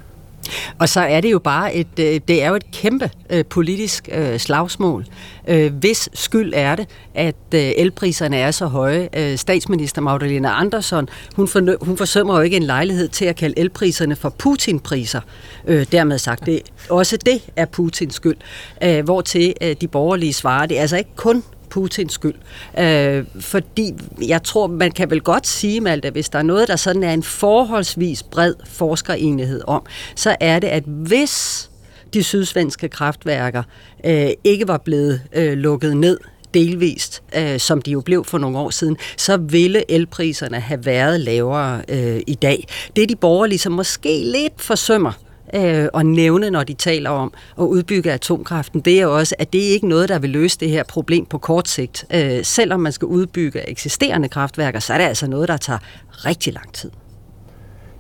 Og 0.78 0.88
så 0.88 1.00
er 1.00 1.20
det 1.20 1.32
jo 1.32 1.38
bare 1.38 1.74
et, 1.74 1.98
øh, 2.00 2.20
det 2.28 2.42
er 2.42 2.48
jo 2.48 2.54
et 2.54 2.70
kæmpe 2.70 3.10
øh, 3.30 3.44
politisk 3.44 4.08
øh, 4.12 4.38
slagsmål. 4.38 5.04
Øh, 5.48 5.74
hvis 5.74 6.08
skyld 6.14 6.52
er 6.56 6.76
det, 6.76 6.88
at 7.14 7.34
øh, 7.54 7.60
elpriserne 7.76 8.36
er 8.36 8.50
så 8.50 8.66
høje. 8.66 9.08
Øh, 9.16 9.38
statsminister 9.38 10.02
Magdalena 10.02 10.60
Andersson, 10.60 11.08
hun, 11.36 11.48
hun 11.80 11.96
forsømmer 11.96 12.36
jo 12.36 12.40
ikke 12.40 12.56
en 12.56 12.62
lejlighed 12.62 13.08
til 13.08 13.24
at 13.24 13.36
kalde 13.36 13.58
elpriserne 13.58 14.16
for 14.16 14.28
Putin-priser. 14.28 15.20
Øh, 15.66 15.86
dermed 15.92 16.18
sagt, 16.18 16.46
det, 16.46 16.60
også 16.90 17.16
det 17.16 17.42
er 17.56 17.64
Putins 17.64 18.14
skyld. 18.14 18.36
Øh, 18.82 19.04
hvor 19.04 19.20
til 19.20 19.54
øh, 19.60 19.76
de 19.80 19.88
borgerlige 19.88 20.32
svarer, 20.32 20.66
det 20.66 20.76
er 20.76 20.80
altså 20.80 20.96
ikke 20.96 21.10
kun 21.16 21.42
Putins 21.74 22.12
skyld. 22.12 22.34
Øh, 22.78 23.24
fordi 23.40 23.94
jeg 24.28 24.42
tror, 24.42 24.66
man 24.66 24.92
kan 24.92 25.10
vel 25.10 25.20
godt 25.20 25.46
sige, 25.46 25.80
Malte, 25.80 26.10
hvis 26.10 26.28
der 26.28 26.38
er 26.38 26.42
noget, 26.42 26.68
der 26.68 26.76
sådan 26.76 27.02
er 27.02 27.12
en 27.12 27.22
forholdsvis 27.22 28.22
bred 28.22 28.54
forskerenighed 28.66 29.62
om, 29.66 29.82
så 30.14 30.36
er 30.40 30.58
det, 30.58 30.68
at 30.68 30.82
hvis 30.86 31.70
de 32.14 32.22
sydsvenske 32.22 32.88
kraftværker 32.88 33.62
øh, 34.04 34.30
ikke 34.44 34.68
var 34.68 34.78
blevet 34.78 35.22
øh, 35.32 35.52
lukket 35.52 35.96
ned 35.96 36.18
delvist, 36.54 37.22
øh, 37.36 37.60
som 37.60 37.82
de 37.82 37.90
jo 37.90 38.00
blev 38.00 38.24
for 38.24 38.38
nogle 38.38 38.58
år 38.58 38.70
siden, 38.70 38.96
så 39.16 39.36
ville 39.36 39.90
elpriserne 39.90 40.60
have 40.60 40.86
været 40.86 41.20
lavere 41.20 41.82
øh, 41.88 42.20
i 42.26 42.34
dag. 42.34 42.66
Det 42.96 43.02
er 43.02 43.06
de 43.06 43.16
borgerlige, 43.16 43.58
som 43.58 43.72
måske 43.72 44.22
lidt 44.24 44.62
forsømmer 44.62 45.12
øh, 45.54 45.88
at 45.94 46.06
nævne, 46.06 46.50
når 46.50 46.62
de 46.64 46.74
taler 46.74 47.10
om 47.10 47.32
at 47.58 47.64
udbygge 47.64 48.12
atomkraften, 48.12 48.80
det 48.80 48.98
er 48.98 49.02
jo 49.02 49.16
også, 49.16 49.34
at 49.38 49.52
det 49.52 49.58
ikke 49.58 49.86
er 49.86 49.88
noget, 49.88 50.08
der 50.08 50.18
vil 50.18 50.30
løse 50.30 50.58
det 50.60 50.70
her 50.70 50.82
problem 50.82 51.26
på 51.26 51.38
kort 51.38 51.68
sigt. 51.68 52.04
Øh, 52.14 52.44
selvom 52.44 52.80
man 52.80 52.92
skal 52.92 53.06
udbygge 53.06 53.68
eksisterende 53.68 54.28
kraftværker, 54.28 54.80
så 54.80 54.92
er 54.92 54.98
det 54.98 55.04
altså 55.04 55.26
noget, 55.26 55.48
der 55.48 55.56
tager 55.56 55.78
rigtig 56.08 56.52
lang 56.52 56.72
tid. 56.72 56.90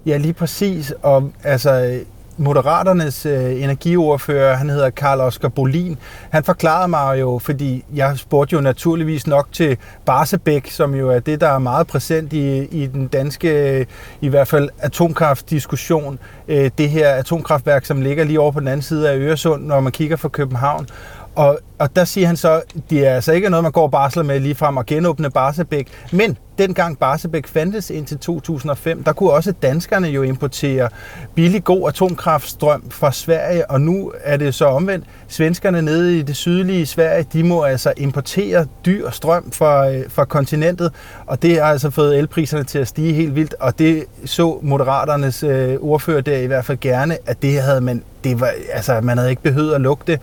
Ja, 0.06 0.16
lige 0.16 0.32
præcis. 0.32 0.92
Og 1.02 1.32
altså, 1.42 2.00
Moderaternes 2.36 3.26
øh, 3.26 3.62
energiordfører, 3.62 4.56
han 4.56 4.70
hedder 4.70 4.90
Karl 4.90 5.20
Oskar 5.20 5.48
Bolin, 5.48 5.98
han 6.30 6.44
forklarede 6.44 6.88
mig 6.88 7.20
jo, 7.20 7.38
fordi 7.38 7.84
jeg 7.94 8.18
spurgte 8.18 8.54
jo 8.54 8.60
naturligvis 8.60 9.26
nok 9.26 9.48
til 9.52 9.76
Barsebæk, 10.06 10.70
som 10.70 10.94
jo 10.94 11.10
er 11.10 11.18
det, 11.18 11.40
der 11.40 11.48
er 11.48 11.58
meget 11.58 11.86
præsent 11.86 12.32
i, 12.32 12.64
i 12.64 12.86
den 12.86 13.06
danske, 13.06 13.86
i 14.20 14.28
hvert 14.28 14.48
fald 14.48 14.68
atomkraftdiskussion. 14.78 16.18
Øh, 16.48 16.70
det 16.78 16.90
her 16.90 17.08
atomkraftværk, 17.08 17.84
som 17.84 18.00
ligger 18.00 18.24
lige 18.24 18.40
over 18.40 18.52
på 18.52 18.60
den 18.60 18.68
anden 18.68 18.82
side 18.82 19.10
af 19.10 19.16
Øresund, 19.16 19.66
når 19.66 19.80
man 19.80 19.92
kigger 19.92 20.16
fra 20.16 20.28
København. 20.28 20.86
Og, 21.34 21.58
og 21.78 21.96
der 21.96 22.04
siger 22.04 22.26
han 22.26 22.36
så, 22.36 22.62
det 22.90 23.06
er 23.06 23.14
altså 23.14 23.32
ikke 23.32 23.50
noget, 23.50 23.62
man 23.62 23.72
går 23.72 23.82
og 23.82 23.90
barsler 23.90 24.22
med 24.22 24.40
lige 24.40 24.54
frem 24.54 24.76
og 24.76 24.86
genåbne 24.86 25.30
Barsebæk, 25.30 25.88
men 26.12 26.38
dengang 26.58 26.98
Barsebæk 26.98 27.46
fandtes 27.46 27.90
indtil 27.90 28.18
2005, 28.18 29.04
der 29.04 29.12
kunne 29.12 29.30
også 29.30 29.52
danskerne 29.52 30.08
jo 30.08 30.22
importere 30.22 30.88
billig 31.34 31.64
god 31.64 31.88
atomkraftstrøm 31.88 32.90
fra 32.90 33.12
Sverige, 33.12 33.70
og 33.70 33.80
nu 33.80 34.12
er 34.20 34.36
det 34.36 34.54
så 34.54 34.66
omvendt. 34.66 35.04
Svenskerne 35.28 35.82
nede 35.82 36.18
i 36.18 36.22
det 36.22 36.36
sydlige 36.36 36.86
Sverige, 36.86 37.26
de 37.32 37.44
må 37.44 37.62
altså 37.62 37.92
importere 37.96 38.66
dyr 38.86 39.10
strøm 39.10 39.52
fra, 39.52 39.90
øh, 39.90 40.10
fra 40.10 40.24
kontinentet, 40.24 40.92
og 41.26 41.42
det 41.42 41.60
har 41.60 41.64
altså 41.64 41.90
fået 41.90 42.18
elpriserne 42.18 42.64
til 42.64 42.78
at 42.78 42.88
stige 42.88 43.12
helt 43.12 43.34
vildt, 43.34 43.54
og 43.60 43.78
det 43.78 44.04
så 44.24 44.58
Moderaternes 44.62 45.42
øh, 45.42 45.76
ordfører 45.80 46.20
der 46.20 46.38
i 46.38 46.46
hvert 46.46 46.64
fald 46.64 46.80
gerne, 46.80 47.18
at 47.26 47.42
det 47.42 47.62
havde 47.62 47.80
man, 47.80 48.02
det 48.24 48.40
var, 48.40 48.50
altså, 48.72 49.00
man 49.00 49.18
havde 49.18 49.30
ikke 49.30 49.42
behøvet 49.42 49.74
at 49.74 49.80
lukke 49.80 50.04
det. 50.06 50.20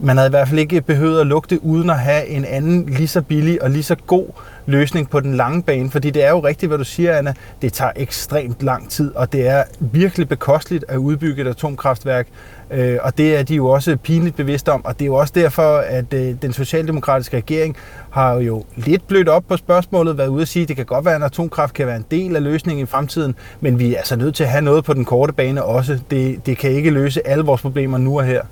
Man 0.00 0.16
havde 0.16 0.28
i 0.28 0.30
hvert 0.30 0.48
fald 0.48 0.60
ikke 0.60 0.80
behøvet 0.80 1.20
at 1.20 1.26
lukke 1.26 1.46
det 1.50 1.58
uden 1.62 1.90
at 1.90 1.98
have 1.98 2.26
en 2.26 2.44
anden 2.44 2.86
lige 2.86 3.08
så 3.08 3.22
billig 3.22 3.62
og 3.62 3.70
lige 3.70 3.82
så 3.82 3.96
god 4.06 4.26
løsning 4.66 5.10
på 5.10 5.20
den 5.20 5.34
lange 5.34 5.62
bane, 5.62 5.90
fordi 5.90 6.10
det 6.10 6.24
er 6.24 6.30
jo 6.30 6.40
rigtigt, 6.40 6.70
hvad 6.70 6.78
du 6.78 6.84
siger, 6.84 7.18
Anna. 7.18 7.34
Det 7.62 7.72
tager 7.72 7.92
ekstremt 7.96 8.62
lang 8.62 8.90
tid, 8.90 9.14
og 9.14 9.32
det 9.32 9.48
er 9.48 9.64
virkelig 9.80 10.28
bekosteligt 10.28 10.84
at 10.88 10.96
udbygge 10.96 11.42
et 11.42 11.48
atomkraftværk, 11.48 12.26
øh, 12.70 12.98
og 13.02 13.18
det 13.18 13.36
er 13.36 13.42
de 13.42 13.54
jo 13.54 13.66
også 13.66 13.96
pinligt 13.96 14.36
bevidste 14.36 14.72
om, 14.72 14.84
og 14.84 14.98
det 14.98 15.02
er 15.02 15.06
jo 15.06 15.14
også 15.14 15.32
derfor, 15.36 15.76
at 15.76 16.14
øh, 16.14 16.34
den 16.42 16.52
socialdemokratiske 16.52 17.36
regering 17.36 17.76
har 18.10 18.34
jo 18.34 18.64
lidt 18.76 19.08
blødt 19.08 19.28
op 19.28 19.44
på 19.48 19.56
spørgsmålet, 19.56 20.18
været 20.18 20.28
ude 20.28 20.42
at 20.42 20.48
sige, 20.48 20.62
at 20.62 20.68
det 20.68 20.76
kan 20.76 20.86
godt 20.86 21.04
være, 21.04 21.14
at 21.14 21.22
atomkraft 21.22 21.74
kan 21.74 21.86
være 21.86 21.96
en 21.96 22.06
del 22.10 22.36
af 22.36 22.42
løsningen 22.42 22.82
i 22.82 22.86
fremtiden, 22.86 23.34
men 23.60 23.78
vi 23.78 23.94
er 23.94 23.98
altså 23.98 24.16
nødt 24.16 24.34
til 24.34 24.44
at 24.44 24.50
have 24.50 24.62
noget 24.62 24.84
på 24.84 24.94
den 24.94 25.04
korte 25.04 25.32
bane 25.32 25.64
også. 25.64 25.98
Det, 26.10 26.46
det 26.46 26.58
kan 26.58 26.70
ikke 26.70 26.90
løse 26.90 27.26
alle 27.26 27.44
vores 27.44 27.62
problemer 27.62 27.98
nu 27.98 28.18
og 28.18 28.24
her. 28.24 28.42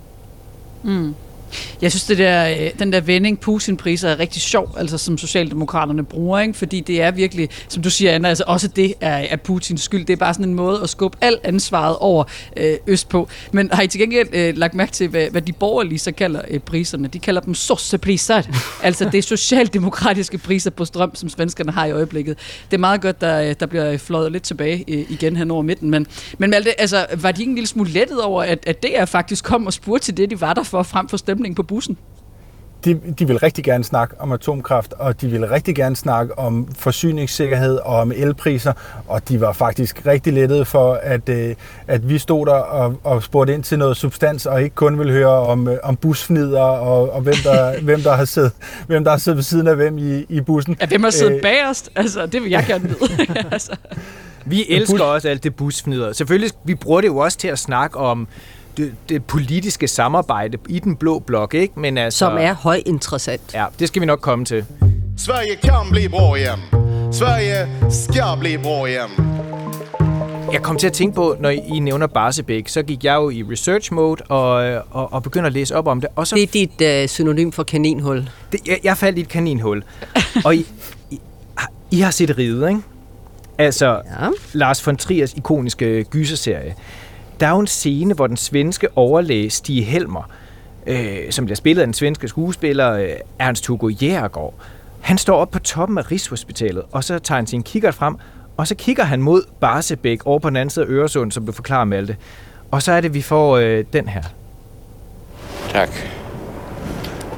Mm. 0.82 1.14
Jeg 1.82 1.92
synes, 1.92 2.04
det 2.04 2.18
der, 2.18 2.48
øh, 2.48 2.70
den 2.78 2.92
der 2.92 3.00
vending 3.00 3.40
Putin-priser 3.40 4.08
er 4.08 4.18
rigtig 4.18 4.42
sjov, 4.42 4.74
altså 4.78 4.98
som 4.98 5.18
Socialdemokraterne 5.18 6.04
bruger, 6.04 6.40
ikke? 6.40 6.54
fordi 6.54 6.80
det 6.80 7.02
er 7.02 7.10
virkelig, 7.10 7.48
som 7.68 7.82
du 7.82 7.90
siger, 7.90 8.12
Anna, 8.12 8.28
altså 8.28 8.44
også 8.46 8.68
det 8.68 8.94
er, 9.00 9.16
er 9.16 9.36
Putins 9.36 9.82
skyld. 9.82 10.04
Det 10.04 10.12
er 10.12 10.16
bare 10.16 10.34
sådan 10.34 10.48
en 10.48 10.54
måde 10.54 10.80
at 10.82 10.88
skubbe 10.88 11.18
alt 11.20 11.40
ansvaret 11.44 11.96
over 11.96 12.24
øh, 12.56 12.76
øst 12.86 13.08
på. 13.08 13.28
Men 13.52 13.70
har 13.72 13.82
I 13.82 13.86
til 13.86 14.00
gengæld 14.00 14.28
øh, 14.32 14.56
lagt 14.56 14.74
mærke 14.74 14.92
til, 14.92 15.08
hvad, 15.08 15.30
hvad 15.30 15.42
de 15.42 15.52
borgerlige 15.52 15.98
så 15.98 16.12
kalder 16.12 16.40
øh, 16.50 16.60
priserne? 16.60 17.08
De 17.08 17.18
kalder 17.18 17.40
dem 17.40 17.54
sossepriser, 17.54 18.42
altså 18.82 19.04
det 19.04 19.18
er 19.18 19.22
socialdemokratiske 19.22 20.38
priser 20.38 20.70
på 20.70 20.84
strøm, 20.84 21.14
som 21.14 21.28
svenskerne 21.28 21.72
har 21.72 21.86
i 21.86 21.92
øjeblikket. 21.92 22.38
Det 22.70 22.76
er 22.76 22.80
meget 22.80 23.00
godt, 23.00 23.20
der, 23.20 23.54
der 23.54 23.66
bliver 23.66 23.98
fløjet 23.98 24.32
lidt 24.32 24.42
tilbage 24.42 24.84
øh, 24.88 25.04
igen 25.08 25.36
hen 25.36 25.50
over 25.50 25.62
midten. 25.62 25.90
Men, 25.90 26.06
men 26.38 26.50
Malte, 26.50 26.80
altså, 26.80 27.06
var 27.16 27.32
de 27.32 27.42
ikke 27.42 27.50
en 27.50 27.54
lille 27.54 27.68
smule 27.68 27.90
lettet 27.90 28.22
over, 28.22 28.42
at, 28.42 28.58
at 28.66 28.82
det 28.82 28.98
er 28.98 29.04
faktisk 29.04 29.44
kom 29.44 29.66
og 29.66 29.72
spurgte 29.72 30.04
til 30.04 30.16
det, 30.16 30.30
de 30.30 30.40
var 30.40 30.54
der 30.54 30.62
for, 30.62 30.82
frem 30.82 31.08
for 31.08 31.16
stemning 31.36 31.56
på 31.56 31.62
bussen? 31.62 31.98
De, 32.84 33.00
de 33.18 33.26
vil 33.26 33.38
rigtig 33.38 33.64
gerne 33.64 33.84
snakke 33.84 34.20
om 34.20 34.32
atomkraft, 34.32 34.92
og 34.92 35.20
de 35.20 35.28
vil 35.28 35.48
rigtig 35.48 35.74
gerne 35.74 35.96
snakke 35.96 36.38
om 36.38 36.68
forsyningssikkerhed 36.74 37.76
og 37.76 37.96
om 37.96 38.12
elpriser, 38.12 38.72
og 39.08 39.28
de 39.28 39.40
var 39.40 39.52
faktisk 39.52 40.06
rigtig 40.06 40.32
lettede 40.32 40.64
for, 40.64 40.94
at, 41.02 41.28
øh, 41.28 41.54
at 41.86 42.08
vi 42.08 42.18
stod 42.18 42.46
der 42.46 42.52
og, 42.52 43.00
og 43.04 43.22
spurgte 43.22 43.54
ind 43.54 43.62
til 43.62 43.78
noget 43.78 43.96
substans, 43.96 44.46
og 44.46 44.62
ikke 44.62 44.74
kun 44.74 44.98
vil 44.98 45.10
høre 45.10 45.28
om, 45.28 45.68
øh, 45.68 45.78
om 45.82 45.96
busfnider 45.96 46.60
og, 46.60 47.12
og 47.12 47.20
hvem, 47.20 47.34
der, 47.44 47.80
hvem, 47.88 48.00
der 48.00 48.16
har 48.16 48.24
siddet, 48.24 48.52
hvem 48.86 49.04
der 49.04 49.10
har 49.10 49.18
siddet 49.18 49.36
ved 49.36 49.44
siden 49.44 49.66
af 49.66 49.76
hvem 49.76 49.98
i, 49.98 50.24
i 50.28 50.40
bussen. 50.40 50.76
Ja, 50.80 50.86
hvem 50.86 51.02
har 51.02 51.10
siddet 51.10 51.34
øh, 51.34 51.42
bagerst? 51.42 51.90
Altså, 51.96 52.26
det 52.26 52.42
vil 52.42 52.50
jeg 52.50 52.64
gerne 52.68 52.84
vide. 52.84 53.26
altså. 53.52 53.76
Vi 54.44 54.66
elsker 54.68 55.04
også 55.04 55.28
alt 55.28 55.44
det 55.44 55.56
busfnider. 55.56 56.12
Selvfølgelig, 56.12 56.50
vi 56.64 56.74
bruger 56.74 57.00
det 57.00 57.08
jo 57.08 57.16
også 57.16 57.38
til 57.38 57.48
at 57.48 57.58
snakke 57.58 57.98
om 57.98 58.28
det, 58.76 58.94
det 59.08 59.24
politiske 59.24 59.88
samarbejde 59.88 60.58
i 60.68 60.78
den 60.78 60.96
blå 60.96 61.18
blok, 61.18 61.54
ikke? 61.54 61.80
Men 61.80 61.98
altså, 61.98 62.18
Som 62.18 62.36
er 62.40 62.52
højinteressant. 62.52 63.54
Ja, 63.54 63.64
det 63.78 63.88
skal 63.88 64.00
vi 64.00 64.06
nok 64.06 64.20
komme 64.20 64.44
til. 64.44 64.64
Sverige 65.18 65.56
kan 65.56 65.72
blive 65.90 66.08
bra 66.08 66.34
igen. 66.34 66.60
Sverige 67.12 67.68
skal 67.90 68.22
blive 68.40 68.58
bra 68.58 68.86
igen. 68.86 69.36
Jeg 70.52 70.62
kom 70.62 70.76
til 70.78 70.86
at 70.86 70.92
tænke 70.92 71.14
på, 71.14 71.36
når 71.40 71.50
I 71.50 71.78
nævner 71.78 72.06
Barsebæk, 72.06 72.68
så 72.68 72.82
gik 72.82 73.04
jeg 73.04 73.14
jo 73.14 73.30
i 73.30 73.42
research 73.42 73.92
mode 73.92 74.22
og, 74.22 74.52
og, 74.90 75.12
og 75.12 75.22
begyndte 75.22 75.46
at 75.46 75.52
læse 75.52 75.76
op 75.76 75.86
om 75.86 76.00
det. 76.00 76.10
Og 76.16 76.26
så, 76.26 76.34
det 76.36 76.42
er 76.42 76.46
dit 76.46 77.02
øh, 77.02 77.08
synonym 77.08 77.50
for 77.50 77.62
kaninhul. 77.62 78.28
Det, 78.52 78.60
jeg, 78.66 78.80
jeg 78.84 78.96
faldt 78.96 79.18
i 79.18 79.20
et 79.20 79.28
kaninhul. 79.28 79.82
og 80.44 80.56
I, 80.56 80.66
I, 81.10 81.20
I 81.90 82.00
har 82.00 82.10
set 82.10 82.38
Ride, 82.38 82.68
ikke? 82.68 82.80
Altså, 83.58 83.86
ja. 83.86 84.28
Lars 84.52 84.86
von 84.86 84.96
Triers 84.96 85.32
ikoniske 85.32 86.04
gyserserie. 86.04 86.74
Der 87.40 87.46
er 87.46 87.50
jo 87.50 87.58
en 87.58 87.66
scene, 87.66 88.14
hvor 88.14 88.26
den 88.26 88.36
svenske 88.36 88.88
overlæge 88.96 89.50
Stig 89.50 89.86
Helmer, 89.86 90.30
øh, 90.86 91.30
som 91.30 91.44
bliver 91.44 91.56
spillet 91.56 91.82
af 91.82 91.86
den 91.86 91.94
svenske 91.94 92.28
skuespiller 92.28 92.92
øh, 92.92 93.08
Ernst 93.38 93.66
Hugo 93.66 93.88
Jægergaard, 93.88 94.54
han 95.00 95.18
står 95.18 95.36
op 95.36 95.50
på 95.50 95.58
toppen 95.58 95.98
af 95.98 96.10
Rigshospitalet, 96.10 96.82
og 96.92 97.04
så 97.04 97.18
tager 97.18 97.36
han 97.36 97.46
sin 97.46 97.62
kikkert 97.62 97.94
frem, 97.94 98.16
og 98.56 98.66
så 98.66 98.74
kigger 98.74 99.04
han 99.04 99.22
mod 99.22 99.42
Barsebæk 99.60 100.26
over 100.26 100.38
på 100.38 100.48
den 100.48 100.56
anden 100.56 100.70
side 100.70 100.84
af 100.84 100.90
Øresund, 100.90 101.32
som 101.32 101.46
du 101.46 101.52
forklarer 101.52 101.84
Malte. 101.84 102.16
Og 102.70 102.82
så 102.82 102.92
er 102.92 103.00
det, 103.00 103.14
vi 103.14 103.22
får 103.22 103.56
øh, 103.56 103.84
den 103.92 104.08
her. 104.08 104.22
Tak. 105.68 105.90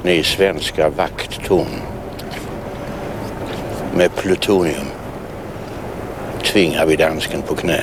Ni 0.05 0.23
svenska 0.23 0.87
vakttorn 0.87 1.81
med 3.95 4.09
plutonium 4.09 4.87
tvinger 6.43 6.85
vi 6.85 6.95
dansken 6.95 7.43
på 7.43 7.55
knæ. 7.55 7.77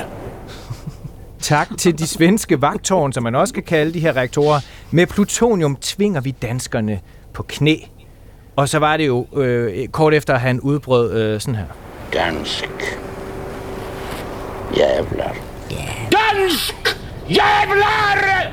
Tak 1.47 1.77
til 1.77 1.99
de 1.99 2.07
svenske 2.07 2.61
vagtårn, 2.61 3.13
som 3.13 3.23
man 3.23 3.35
også 3.35 3.53
kan 3.53 3.63
kalde 3.63 3.93
de 3.93 3.99
her 3.99 4.15
reaktorer. 4.15 4.59
Med 4.91 5.07
plutonium 5.07 5.75
tvinger 5.75 6.21
vi 6.21 6.31
danskerne 6.31 6.99
på 7.33 7.43
knæ. 7.43 7.75
Og 8.55 8.69
så 8.69 8.79
var 8.79 8.97
det 8.97 9.07
jo 9.07 9.27
øh, 9.35 9.87
kort 9.87 10.13
efter, 10.13 10.33
at 10.33 10.41
han 10.41 10.59
udbrød 10.59 11.13
øh, 11.13 11.41
sådan 11.41 11.55
her. 11.55 11.65
Dansk. 12.13 12.69
Jävlar. 14.73 15.35
Yeah. 15.71 16.11
Dansk! 16.11 16.97
Jävlar! 17.29 18.51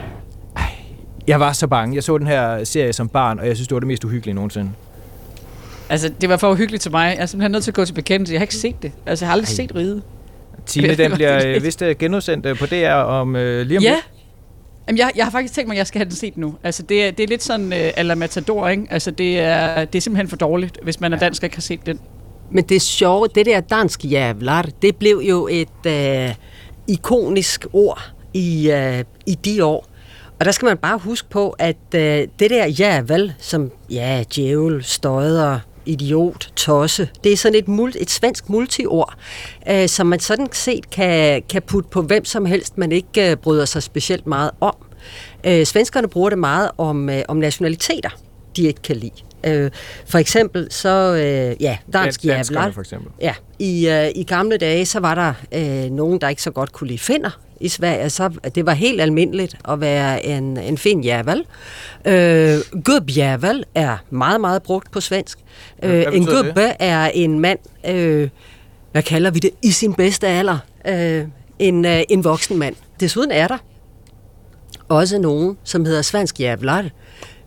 Jeg 1.26 1.40
var 1.40 1.52
så 1.52 1.66
bange. 1.66 1.94
Jeg 1.94 2.02
så 2.02 2.18
den 2.18 2.26
her 2.26 2.64
serie 2.64 2.92
som 2.92 3.08
barn, 3.08 3.38
og 3.38 3.46
jeg 3.46 3.56
synes, 3.56 3.68
det 3.68 3.74
var 3.74 3.80
det 3.80 3.86
mest 3.86 4.04
uhyggelige 4.04 4.34
nogensinde. 4.34 4.70
Altså, 5.88 6.12
det 6.20 6.28
var 6.28 6.36
for 6.36 6.50
uhyggeligt 6.50 6.82
til 6.82 6.90
mig. 6.90 7.14
Jeg 7.16 7.22
er 7.22 7.26
simpelthen 7.26 7.52
nødt 7.52 7.64
til 7.64 7.70
at 7.70 7.74
gå 7.74 7.84
til 7.84 7.92
bekendelse. 7.92 8.32
Jeg 8.32 8.40
har 8.40 8.44
ikke 8.44 8.54
set 8.54 8.82
det. 8.82 8.92
Altså, 9.06 9.24
jeg 9.24 9.28
har 9.28 9.32
aldrig 9.32 9.48
Ej. 9.48 9.54
set 9.54 9.74
Ride. 9.74 10.02
Tine, 10.66 10.94
den 10.94 11.12
bliver 11.12 11.60
vist 11.60 11.82
øh, 11.82 11.96
genudsendt 11.98 12.46
øh, 12.46 12.58
på 12.58 12.66
DR 12.66 12.92
om 12.92 13.36
øh, 13.36 13.66
lige 13.66 13.78
om 13.78 13.82
Ja, 13.84 13.96
Jamen, 14.88 14.98
jeg, 14.98 15.10
jeg 15.16 15.24
har 15.24 15.30
faktisk 15.30 15.54
tænkt 15.54 15.68
mig, 15.68 15.74
at 15.74 15.78
jeg 15.78 15.86
skal 15.86 15.98
have 15.98 16.04
den 16.04 16.16
set 16.16 16.36
nu. 16.36 16.54
Altså, 16.62 16.82
det 16.82 17.04
er, 17.04 17.10
det 17.10 17.22
er 17.22 17.28
lidt 17.28 17.42
sådan 17.42 17.66
uh, 17.66 17.72
a 17.72 18.02
la 18.02 18.14
Matador, 18.14 18.68
ikke? 18.68 18.86
Altså, 18.90 19.10
det 19.10 19.40
er, 19.40 19.84
det 19.84 19.98
er 19.98 20.00
simpelthen 20.00 20.28
for 20.28 20.36
dårligt, 20.36 20.78
hvis 20.82 21.00
man 21.00 21.12
er 21.12 21.18
dansk 21.18 21.42
og 21.42 21.44
ikke 21.44 21.56
har 21.56 21.60
set 21.60 21.86
den. 21.86 22.00
Men 22.50 22.64
det 22.64 22.74
er 22.74 22.80
sjovt, 22.80 23.34
det 23.34 23.46
der 23.46 23.60
dansk 23.60 24.04
jævlar, 24.04 24.68
det 24.82 24.96
blev 24.96 25.22
jo 25.28 25.48
et 25.50 25.68
uh, 25.86 26.34
ikonisk 26.88 27.66
ord 27.72 28.10
i, 28.34 28.70
uh, 28.72 29.00
i 29.26 29.34
de 29.34 29.64
år. 29.64 29.86
Og 30.38 30.44
der 30.44 30.52
skal 30.52 30.66
man 30.66 30.78
bare 30.78 30.98
huske 30.98 31.28
på, 31.30 31.50
at 31.50 31.76
uh, 31.94 32.00
det 32.00 32.50
der 32.50 32.66
jævel, 32.66 33.32
som 33.38 33.70
ja, 33.90 34.24
djævel, 34.34 34.84
støder, 34.84 35.58
idiot, 35.86 36.52
tosse. 36.56 37.08
Det 37.24 37.32
er 37.32 37.36
sådan 37.36 37.58
et, 37.58 37.68
multi, 37.68 37.98
et 38.00 38.10
svensk 38.10 38.48
multiord, 38.48 39.14
øh, 39.70 39.88
som 39.88 40.06
man 40.06 40.20
sådan 40.20 40.48
set 40.52 40.90
kan, 40.90 41.42
kan 41.48 41.62
putte 41.62 41.88
på 41.90 42.02
hvem 42.02 42.24
som 42.24 42.46
helst, 42.46 42.78
man 42.78 42.92
ikke 42.92 43.30
øh, 43.30 43.36
bryder 43.36 43.64
sig 43.64 43.82
specielt 43.82 44.26
meget 44.26 44.50
om. 44.60 44.74
Øh, 45.44 45.66
svenskerne 45.66 46.08
bruger 46.08 46.30
det 46.30 46.38
meget 46.38 46.70
om, 46.78 47.10
øh, 47.10 47.22
om 47.28 47.36
nationaliteter, 47.36 48.10
de 48.56 48.62
ikke 48.62 48.82
kan 48.82 48.96
lide. 48.96 49.22
Øh, 49.46 49.70
for 50.06 50.18
eksempel 50.18 50.66
så, 50.70 50.88
øh, 50.88 51.62
ja, 51.62 51.78
dansk 51.92 52.24
jævlar. 52.24 52.70
for 52.70 52.80
eksempel. 52.80 53.12
Ja, 53.20 53.34
i, 53.58 53.88
øh, 53.88 54.08
i 54.14 54.24
gamle 54.24 54.56
dage, 54.56 54.86
så 54.86 55.00
var 55.00 55.14
der 55.14 55.32
øh, 55.52 55.90
nogen, 55.90 56.20
der 56.20 56.28
ikke 56.28 56.42
så 56.42 56.50
godt 56.50 56.72
kunne 56.72 56.88
lide 56.88 56.98
finder 56.98 57.30
i 57.60 57.68
Sverige, 57.68 58.10
så 58.10 58.30
det 58.54 58.66
var 58.66 58.72
helt 58.72 59.00
almindeligt 59.00 59.56
at 59.68 59.80
være 59.80 60.26
en, 60.26 60.56
en 60.56 60.78
fin 60.78 61.00
jævel. 61.00 61.44
Øh, 62.04 62.58
gubbjævel 62.84 63.64
er 63.74 63.96
meget, 64.10 64.40
meget 64.40 64.62
brugt 64.62 64.90
på 64.90 65.00
svensk. 65.00 65.38
Øh, 65.82 66.04
en 66.12 66.26
gubbe 66.26 66.62
det? 66.62 66.72
er 66.78 67.10
en 67.14 67.40
mand, 67.40 67.58
øh, 67.88 68.28
hvad 68.92 69.02
kalder 69.02 69.30
vi 69.30 69.38
det, 69.38 69.50
i 69.62 69.70
sin 69.70 69.94
bedste 69.94 70.28
alder. 70.28 70.58
Øh, 70.88 71.24
en, 71.58 71.84
øh, 71.84 72.02
en 72.08 72.24
voksen 72.24 72.58
mand. 72.58 72.74
Desuden 73.00 73.30
er 73.30 73.48
der 73.48 73.58
også 74.88 75.18
nogen, 75.18 75.58
som 75.64 75.84
hedder 75.84 76.02
svensk 76.02 76.40
jävlar, 76.40 76.84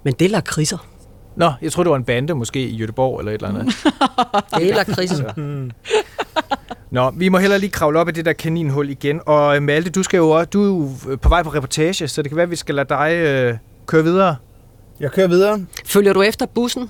men 0.04 0.14
det 0.14 0.26
er 0.26 0.30
lakridser. 0.30 0.88
Nå, 1.36 1.52
jeg 1.62 1.72
tror 1.72 1.84
det 1.84 1.90
var 1.90 1.96
en 1.96 2.04
bande 2.04 2.36
måske 2.36 2.68
i 2.68 2.84
Göteborg 2.84 3.20
eller 3.20 3.32
et 3.32 3.42
eller 3.42 3.60
andet. 3.60 3.76
Det 4.58 4.70
er 4.70 4.76
lakridser. 4.76 5.34
Nå, 6.92 7.10
vi 7.10 7.30
må 7.30 7.38
heller 7.38 7.58
lige 7.58 7.70
kravle 7.70 8.00
op 8.00 8.10
i 8.10 8.12
det 8.12 8.26
der 8.26 8.34
kaninhul 8.34 8.90
igen. 8.90 9.22
Og 9.26 9.56
øh, 9.56 9.64
Malte, 9.64 9.90
du, 9.90 10.04
skal 10.04 10.18
jo, 10.18 10.44
du 10.44 10.64
er 10.64 10.68
jo 10.68 11.18
på 11.18 11.30
vej 11.30 11.44
på 11.44 11.50
reportage, 11.50 12.08
så 12.08 12.22
det 12.22 12.30
kan 12.32 12.36
være, 12.36 12.44
at 12.44 12.52
vi 12.52 12.56
skal 12.56 12.76
lade 12.76 12.90
dig 12.90 13.14
øh, 13.16 13.58
køre 13.86 14.04
videre. 14.04 14.36
Jeg 15.00 15.12
kører 15.12 15.28
videre. 15.28 15.66
Følger 15.86 16.14
du 16.14 16.22
efter 16.22 16.46
bussen? 16.46 16.90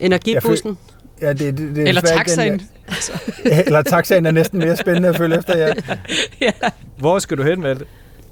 Energibussen? 0.00 0.78
Ja, 1.20 1.32
det, 1.32 1.58
det, 1.58 1.76
det 1.76 1.82
er 1.82 1.88
Eller 1.88 2.00
taxaen. 2.00 2.52
Den, 2.52 2.68
jeg, 3.44 3.64
eller 3.66 3.82
taxaen 3.82 4.26
er 4.26 4.30
næsten 4.30 4.58
mere 4.58 4.76
spændende 4.76 5.08
at 5.08 5.16
følge 5.16 5.38
efter, 5.38 5.58
ja. 5.58 5.72
Hvor 6.98 7.18
skal 7.18 7.38
du 7.38 7.42
hen, 7.42 7.60
Malte? 7.60 7.84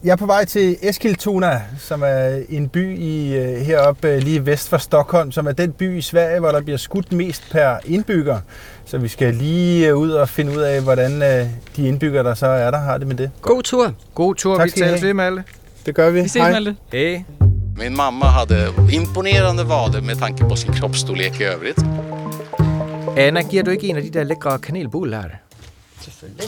Jeg 0.05 0.13
er 0.13 0.17
på 0.17 0.27
vej 0.27 0.45
til 0.45 0.77
Eskilstuna, 0.83 1.63
som 1.79 2.03
er 2.03 2.43
en 2.49 2.69
by 2.69 2.99
i, 2.99 3.35
øh, 3.37 3.57
heroppe 3.61 4.09
øh, 4.09 4.19
lige 4.23 4.47
vest 4.47 4.69
for 4.69 4.79
Stockholm, 4.79 5.33
som 5.33 5.47
er 5.47 5.53
den 5.53 5.73
by 5.73 5.99
i 5.99 6.01
Sverige, 6.01 6.41
hvor 6.41 6.49
der 6.51 6.61
bliver 6.63 6.77
skudt 6.79 7.13
mest 7.13 7.43
per 7.51 7.77
indbygger. 7.85 8.39
Så 8.85 8.99
vi 8.99 9.09
skal 9.09 9.35
lige 9.35 9.89
øh, 9.89 9.97
ud 9.97 10.11
og 10.11 10.29
finde 10.29 10.53
ud 10.53 10.63
af, 10.63 10.83
hvordan 10.83 11.21
de 11.77 11.89
indbyggere, 11.89 12.25
der 12.25 12.35
så 12.35 12.47
er 12.47 12.71
der, 12.71 12.79
har 12.79 12.99
det 12.99 13.07
med 13.07 13.17
det. 13.17 13.31
God 13.43 13.63
tur. 13.63 13.95
God 14.15 14.35
tur, 14.35 14.57
Tak 14.57 14.71
vi 14.77 14.81
have. 14.81 14.99
til, 14.99 15.17
Malte. 15.17 15.45
Det 15.87 15.95
gør 15.95 16.11
vi. 16.11 16.23
Vi 16.23 16.29
ses, 16.29 16.43
Malte. 16.43 16.77
Hej. 16.93 17.25
Min 17.77 17.97
mamma 17.97 18.27
hade 18.27 18.75
imponerande 18.93 19.63
vader 19.69 20.01
med 20.01 20.17
tanke 20.17 20.45
på 20.49 20.57
sin 20.57 20.73
kroppsstorlek 20.73 21.41
i 21.41 21.45
övrigt. 21.45 21.79
Anna, 23.17 23.43
giver 23.43 23.63
du 23.63 23.71
ikke 23.71 23.89
en 23.89 23.97
af 23.97 24.03
de 24.03 24.11
der 24.11 24.25
lækre 24.25 24.59
kanelbuller? 24.59 25.23
Selvfølgelig. 26.01 26.41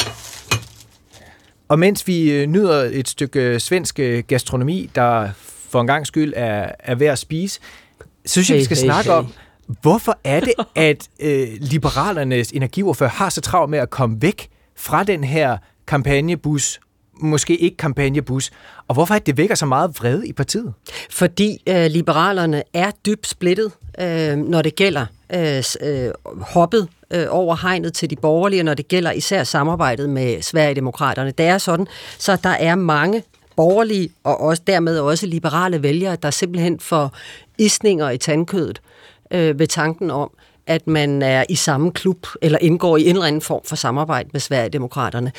Og 1.72 1.78
mens 1.78 2.06
vi 2.06 2.30
øh, 2.30 2.46
nyder 2.46 2.90
et 2.92 3.08
stykke 3.08 3.40
øh, 3.40 3.60
svensk 3.60 3.98
øh, 3.98 4.24
gastronomi, 4.26 4.90
der 4.94 5.28
for 5.70 5.80
en 5.80 5.86
gang 5.86 6.06
skyld 6.06 6.32
er, 6.36 6.72
er 6.78 6.94
værd 6.94 7.12
at 7.12 7.18
spise, 7.18 7.60
så 8.26 8.32
synes 8.32 8.50
jeg, 8.50 8.54
Hey, 8.54 8.60
vi 8.60 8.64
skal 8.64 8.76
hey, 8.76 8.84
snakke 8.84 9.10
hey. 9.10 9.18
om, 9.18 9.32
hvorfor 9.82 10.18
er 10.24 10.40
det, 10.40 10.52
at 10.74 11.08
øh, 11.20 11.48
Liberalernes 11.60 12.50
energiordfører 12.50 13.10
har 13.10 13.28
så 13.28 13.40
travlt 13.40 13.70
med 13.70 13.78
at 13.78 13.90
komme 13.90 14.22
væk 14.22 14.48
fra 14.76 15.04
den 15.04 15.24
her 15.24 15.56
kampagnebus, 15.86 16.80
måske 17.20 17.56
ikke 17.56 17.76
kampagnebus, 17.76 18.50
og 18.88 18.94
hvorfor 18.94 19.14
er 19.14 19.18
det, 19.18 19.36
vækker 19.36 19.54
så 19.54 19.66
meget 19.66 19.90
vrede 19.98 20.28
i 20.28 20.32
partiet? 20.32 20.72
Fordi 21.10 21.62
øh, 21.68 21.86
liberalerne 21.86 22.62
er 22.74 22.90
dybt 23.06 23.26
splittet, 23.26 23.72
øh, 24.00 24.36
når 24.36 24.62
det 24.62 24.76
gælder 24.76 25.06
øh, 25.34 25.62
øh, 25.80 26.10
hoppet 26.40 26.88
øh, 27.12 27.26
over 27.31 27.57
hegnet 27.57 27.95
til 27.95 28.11
de 28.11 28.16
borgerlige, 28.16 28.62
når 28.62 28.75
det 28.75 28.88
gælder 28.88 29.12
især 29.12 29.45
samarbejdet 29.45 30.11
med 30.11 30.42
Sverigedemokraterne. 30.42 31.31
Det 31.31 31.47
er 31.47 31.59
sådan, 31.59 31.87
så 32.19 32.37
der 32.37 32.50
er 32.50 32.75
mange 32.75 33.23
borgerlige 33.57 34.11
og 34.25 34.40
også 34.40 34.62
dermed 34.66 34.99
også 34.99 35.26
liberale 35.26 35.83
vælgere, 35.83 36.16
der 36.23 36.31
simpelthen 36.31 36.81
får 36.81 37.16
isninger 37.59 38.11
i 38.11 38.19
tandkødet 38.19 38.81
øh, 39.31 39.59
ved 39.59 39.66
tanken 39.66 40.11
om, 40.11 40.31
at 40.66 40.87
man 40.87 41.23
er 41.23 41.45
i 41.49 41.54
samme 41.54 41.92
klub, 41.92 42.26
eller 42.42 42.59
indgår 42.59 42.97
i 42.97 43.02
en 43.02 43.09
eller 43.09 43.26
anden 43.26 43.40
form 43.40 43.61
for 43.64 43.76
samarbejde 43.76 44.28
med 44.33 44.40
Sverigedemokraterne. 44.40 45.33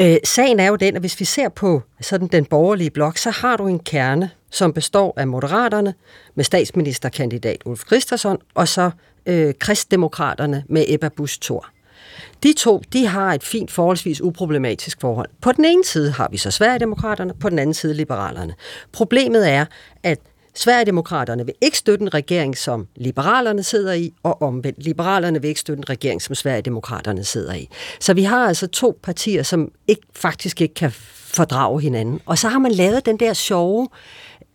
Øh, 0.00 0.16
sagen 0.24 0.60
er 0.60 0.66
jo 0.66 0.76
den, 0.76 0.96
at 0.96 1.02
hvis 1.02 1.20
vi 1.20 1.24
ser 1.24 1.48
på 1.48 1.82
sådan 2.00 2.28
den 2.28 2.44
borgerlige 2.44 2.90
blok, 2.90 3.18
så 3.18 3.30
har 3.30 3.56
du 3.56 3.66
en 3.66 3.78
kerne, 3.78 4.30
som 4.50 4.72
består 4.72 5.14
af 5.16 5.26
Moderaterne 5.26 5.94
med 6.34 6.44
statsministerkandidat 6.44 7.62
Ulf 7.64 7.86
Christensen, 7.86 8.38
og 8.54 8.68
så 8.68 8.90
øh, 9.26 9.54
Kristdemokraterne 9.58 10.64
med 10.68 10.84
Ebba 10.88 11.08
Busch 11.08 11.40
Thor. 11.40 11.66
De 12.42 12.52
to, 12.52 12.82
de 12.92 13.06
har 13.06 13.34
et 13.34 13.44
fint, 13.44 13.70
forholdsvis 13.70 14.20
uproblematisk 14.20 15.00
forhold. 15.00 15.28
På 15.40 15.52
den 15.52 15.64
ene 15.64 15.84
side 15.84 16.10
har 16.10 16.28
vi 16.30 16.36
så 16.36 16.50
Sverigedemokraterne, 16.50 17.34
på 17.40 17.48
den 17.48 17.58
anden 17.58 17.74
side 17.74 17.94
Liberalerne. 17.94 18.54
Problemet 18.92 19.50
er, 19.50 19.64
at 20.02 20.18
Sverigedemokraterne 20.54 21.46
vil 21.46 21.54
ikke 21.60 21.78
støtte 21.78 22.02
en 22.02 22.14
regering, 22.14 22.58
som 22.58 22.86
Liberalerne 22.96 23.62
sidder 23.62 23.92
i, 23.92 24.12
og 24.22 24.42
omvendt. 24.42 24.84
Liberalerne 24.84 25.40
vil 25.40 25.48
ikke 25.48 25.60
støtte 25.60 25.80
en 25.80 25.90
regering, 25.90 26.22
som 26.22 26.34
Sverigedemokraterne 26.34 27.24
sidder 27.24 27.54
i. 27.54 27.68
Så 28.00 28.14
vi 28.14 28.22
har 28.22 28.46
altså 28.46 28.66
to 28.66 28.98
partier, 29.02 29.42
som 29.42 29.72
ikke, 29.88 30.02
faktisk 30.14 30.60
ikke 30.60 30.74
kan 30.74 30.90
fordrage 31.32 31.80
hinanden. 31.80 32.20
Og 32.26 32.38
så 32.38 32.48
har 32.48 32.58
man 32.58 32.72
lavet 32.72 33.06
den 33.06 33.16
der 33.16 33.32
sjove 33.32 33.88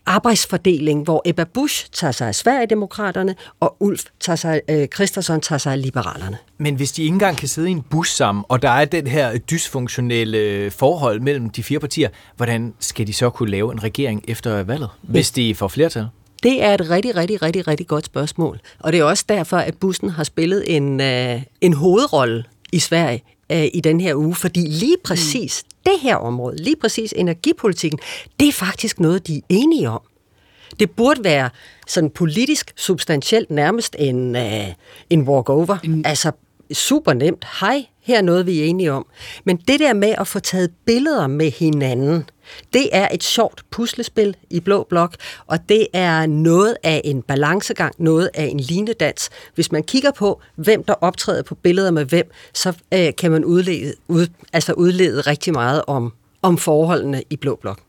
arbejdsfordeling, 0.06 1.04
hvor 1.04 1.22
Ebba 1.26 1.44
Busch 1.44 1.88
tager 1.92 2.12
sig 2.12 2.28
af 2.28 2.36
Sverigedemokraterne, 2.36 3.36
og 3.60 3.76
Ulf 3.80 4.04
tager 4.20 4.36
sig, 4.36 4.62
øh, 4.70 4.88
Christensen 4.88 5.42
tager 5.42 5.60
sig 5.60 5.72
af 5.74 5.82
Liberalerne. 5.82 6.38
Men 6.58 6.76
hvis 6.76 6.92
de 6.92 7.02
ikke 7.02 7.14
engang 7.14 7.38
kan 7.38 7.48
sidde 7.48 7.70
i 7.70 7.72
en 7.72 7.82
bus 7.82 8.12
sammen, 8.12 8.46
og 8.50 8.62
der 8.62 8.70
er 8.70 8.86
den 8.86 9.08
her 9.08 9.38
dysfunktionelle 9.38 10.72
forhold 10.72 11.20
mellem 11.20 11.50
de 11.50 11.64
fire 11.64 11.80
partier, 11.80 12.10
hvordan 12.36 12.74
skal 12.80 13.08
de 13.08 13.14
så 13.14 13.30
kunne 13.30 13.52
lave 13.52 13.72
en 13.72 13.84
regering 13.84 14.24
efter 14.28 14.64
valget, 14.64 14.90
hvis 15.02 15.32
de 15.32 15.56
får 15.56 15.68
flertal? 15.68 16.08
Det 16.44 16.64
er 16.64 16.74
et 16.74 16.90
rigtig, 16.90 17.16
rigtig, 17.16 17.42
rigtig, 17.42 17.68
rigtig 17.68 17.88
godt 17.88 18.06
spørgsmål. 18.06 18.60
Og 18.80 18.92
det 18.92 19.00
er 19.00 19.04
også 19.04 19.26
derfor, 19.30 19.58
at 19.58 19.78
bussen 19.78 20.10
har 20.10 20.24
spillet 20.24 20.76
en, 20.76 21.02
øh, 21.02 21.42
en 21.62 21.74
hovedrolle 21.74 22.44
i 22.72 22.80
Sverige 22.80 23.24
øh, 23.52 23.68
i 23.74 23.80
den 23.80 24.02
her 24.02 24.16
uge, 24.16 24.36
fordi 24.36 24.60
lige 24.60 24.98
præcis 25.04 25.64
mm. 25.66 25.92
det 25.92 26.00
her 26.02 26.16
område, 26.16 26.64
lige 26.64 26.76
præcis 26.76 27.14
energipolitikken, 27.18 28.00
det 28.40 28.48
er 28.48 28.52
faktisk 28.54 29.00
noget, 29.00 29.28
de 29.28 29.38
er 29.38 29.42
enige 29.50 29.90
om. 29.90 30.02
Det 30.80 30.92
burde 30.92 31.24
være 31.24 31.50
sådan 31.88 32.10
politisk 32.10 32.74
substantielt 32.76 33.50
nærmest 33.50 33.96
en, 34.00 34.36
øh, 34.36 34.68
en 35.10 35.22
walkover. 35.22 35.78
Mm. 35.84 36.02
Altså 36.06 36.32
super 36.74 37.14
nemt. 37.14 37.46
Hej, 37.60 37.86
her 38.02 38.18
er 38.18 38.22
noget, 38.22 38.46
vi 38.46 38.60
er 38.60 38.66
enige 38.66 38.92
om. 38.92 39.06
Men 39.44 39.58
det 39.58 39.80
der 39.80 39.94
med 39.94 40.16
at 40.18 40.28
få 40.28 40.40
taget 40.40 40.72
billeder 40.86 41.28
med 41.28 41.52
hinanden, 41.52 42.30
det 42.74 42.90
er 42.92 43.08
et 43.14 43.24
sjovt 43.24 43.66
puslespil 43.72 44.36
i 44.50 44.60
Blå 44.60 44.84
Blok, 44.84 45.16
og 45.48 45.70
det 45.70 45.88
er 45.94 46.26
noget 46.26 46.78
af 46.84 47.02
en 47.04 47.22
balancegang, 47.22 47.96
noget 47.98 48.30
af 48.34 48.46
en 48.46 48.60
linedans. 48.60 49.30
Hvis 49.56 49.72
man 49.72 49.84
kigger 49.84 50.12
på, 50.12 50.42
hvem 50.56 50.84
der 50.84 50.94
optræder 50.94 51.44
på 51.44 51.56
billeder 51.56 51.92
med 51.92 52.06
hvem, 52.06 52.32
så 52.54 52.74
øh, 52.94 53.16
kan 53.18 53.32
man 53.32 53.46
udlede, 53.46 53.94
ud, 54.08 54.28
altså 54.54 54.74
udlede 54.74 55.22
rigtig 55.22 55.54
meget 55.54 55.82
om, 55.88 56.14
om 56.42 56.58
forholdene 56.58 57.24
i 57.30 57.36
Blå 57.36 57.56
Blok. 57.56 57.80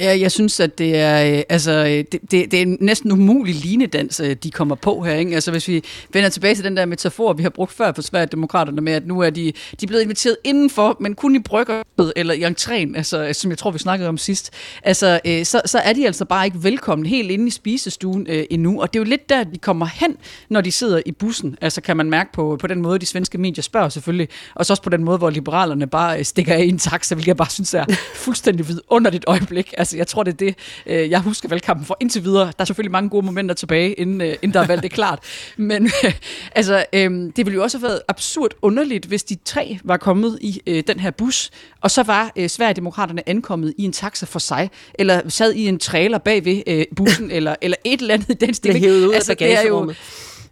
Ja, 0.00 0.18
jeg 0.20 0.32
synes, 0.32 0.60
at 0.60 0.78
det 0.78 0.96
er, 0.96 1.36
øh, 1.36 1.42
altså, 1.48 1.72
øh, 1.72 1.86
det, 1.86 2.12
det, 2.12 2.30
det 2.30 2.54
er 2.54 2.62
en 2.62 2.76
næsten 2.80 3.12
umulig 3.12 3.54
linedans, 3.54 4.20
øh, 4.20 4.36
de 4.42 4.50
kommer 4.50 4.74
på 4.74 5.00
her. 5.00 5.14
Ikke? 5.14 5.34
Altså, 5.34 5.50
hvis 5.50 5.68
vi 5.68 5.84
vender 6.12 6.28
tilbage 6.28 6.54
til 6.54 6.64
den 6.64 6.76
der 6.76 6.86
metafor, 6.86 7.32
vi 7.32 7.42
har 7.42 7.50
brugt 7.50 7.72
før 7.72 7.92
på 7.92 8.02
Sverigedemokraterne 8.02 8.80
med, 8.80 8.92
at 8.92 9.06
nu 9.06 9.20
er 9.20 9.30
de, 9.30 9.52
de 9.80 9.82
er 9.82 9.86
blevet 9.86 10.02
inviteret 10.02 10.36
indenfor, 10.44 10.96
men 11.00 11.14
kun 11.14 11.36
i 11.36 11.38
brygger 11.38 11.82
eller 12.16 12.34
i 12.34 12.44
entréen, 12.44 12.96
altså, 12.96 13.32
som 13.32 13.50
jeg 13.50 13.58
tror, 13.58 13.70
vi 13.70 13.78
snakkede 13.78 14.08
om 14.08 14.18
sidst. 14.18 14.50
Altså, 14.82 15.20
så, 15.44 15.62
så 15.66 15.78
er 15.78 15.92
de 15.92 16.06
altså 16.06 16.24
bare 16.24 16.44
ikke 16.44 16.62
velkomne 16.62 17.08
helt 17.08 17.30
inde 17.30 17.46
i 17.46 17.50
spisestuen 17.50 18.26
øh, 18.28 18.44
endnu. 18.50 18.80
Og 18.80 18.92
det 18.92 18.98
er 18.98 19.04
jo 19.04 19.08
lidt 19.10 19.28
der, 19.28 19.44
de 19.44 19.58
kommer 19.58 19.86
hen, 19.86 20.16
når 20.48 20.60
de 20.60 20.72
sidder 20.72 21.00
i 21.06 21.12
bussen. 21.12 21.56
Altså, 21.60 21.80
kan 21.80 21.96
man 21.96 22.10
mærke 22.10 22.32
på, 22.32 22.56
på 22.60 22.66
den 22.66 22.82
måde, 22.82 22.98
de 22.98 23.06
svenske 23.06 23.38
medier 23.38 23.62
spørger 23.62 23.88
selvfølgelig, 23.88 24.28
og 24.54 24.66
så 24.66 24.72
også 24.72 24.82
på 24.82 24.90
den 24.90 25.04
måde, 25.04 25.18
hvor 25.18 25.30
liberalerne 25.30 25.86
bare 25.86 26.24
stikker 26.24 26.54
af 26.54 26.64
i 26.64 26.68
en 26.68 26.78
taxa, 26.78 27.14
hvilket 27.14 27.28
jeg 27.28 27.36
bare 27.36 27.50
synes 27.50 27.74
er 27.74 27.84
fuldstændig 28.14 28.68
vidunderligt 28.68 29.24
øjeblik. 29.26 29.74
Altså, 29.78 29.89
jeg 29.94 30.06
tror, 30.06 30.22
det 30.22 30.32
er 30.32 30.36
det, 30.36 30.54
øh, 30.86 31.10
jeg 31.10 31.20
husker 31.20 31.48
valgkampen 31.48 31.86
for 31.86 31.96
indtil 32.00 32.24
videre. 32.24 32.46
Der 32.46 32.52
er 32.58 32.64
selvfølgelig 32.64 32.92
mange 32.92 33.10
gode 33.10 33.26
momenter 33.26 33.54
tilbage, 33.54 33.92
inden, 33.92 34.20
øh, 34.20 34.34
inden 34.42 34.54
der 34.54 34.60
er 34.60 34.66
valgt, 34.66 34.82
det 34.82 34.92
er 34.92 34.94
klart. 34.94 35.18
Men 35.56 35.90
øh, 36.04 36.14
altså, 36.56 36.84
øh, 36.92 37.10
det 37.10 37.36
ville 37.36 37.54
jo 37.54 37.62
også 37.62 37.78
have 37.78 37.88
været 37.88 38.00
absurd 38.08 38.50
underligt, 38.62 39.06
hvis 39.06 39.22
de 39.22 39.36
tre 39.44 39.78
var 39.84 39.96
kommet 39.96 40.38
i 40.40 40.60
øh, 40.66 40.82
den 40.86 41.00
her 41.00 41.10
bus, 41.10 41.50
og 41.80 41.90
så 41.90 42.02
var 42.02 42.32
øh, 42.36 42.48
Sverigedemokraterne 42.48 43.28
ankommet 43.28 43.74
i 43.78 43.84
en 43.84 43.92
taxa 43.92 44.26
for 44.26 44.38
sig, 44.38 44.70
eller 44.94 45.28
sad 45.28 45.52
i 45.52 45.66
en 45.66 45.78
trailer 45.78 46.18
bag 46.18 46.44
ved 46.44 46.62
øh, 46.66 46.84
bussen, 46.96 47.30
eller, 47.40 47.56
eller 47.62 47.76
et 47.84 48.00
eller 48.00 48.14
andet 48.14 48.30
i 48.30 48.34
den 48.34 48.54
stil. 48.54 48.72
Blev 48.72 48.92
ud 48.92 49.10
af 49.10 49.14
altså, 49.14 49.34
det 49.34 49.58
er 49.58 49.62
jo. 49.62 49.92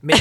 Men, 0.00 0.16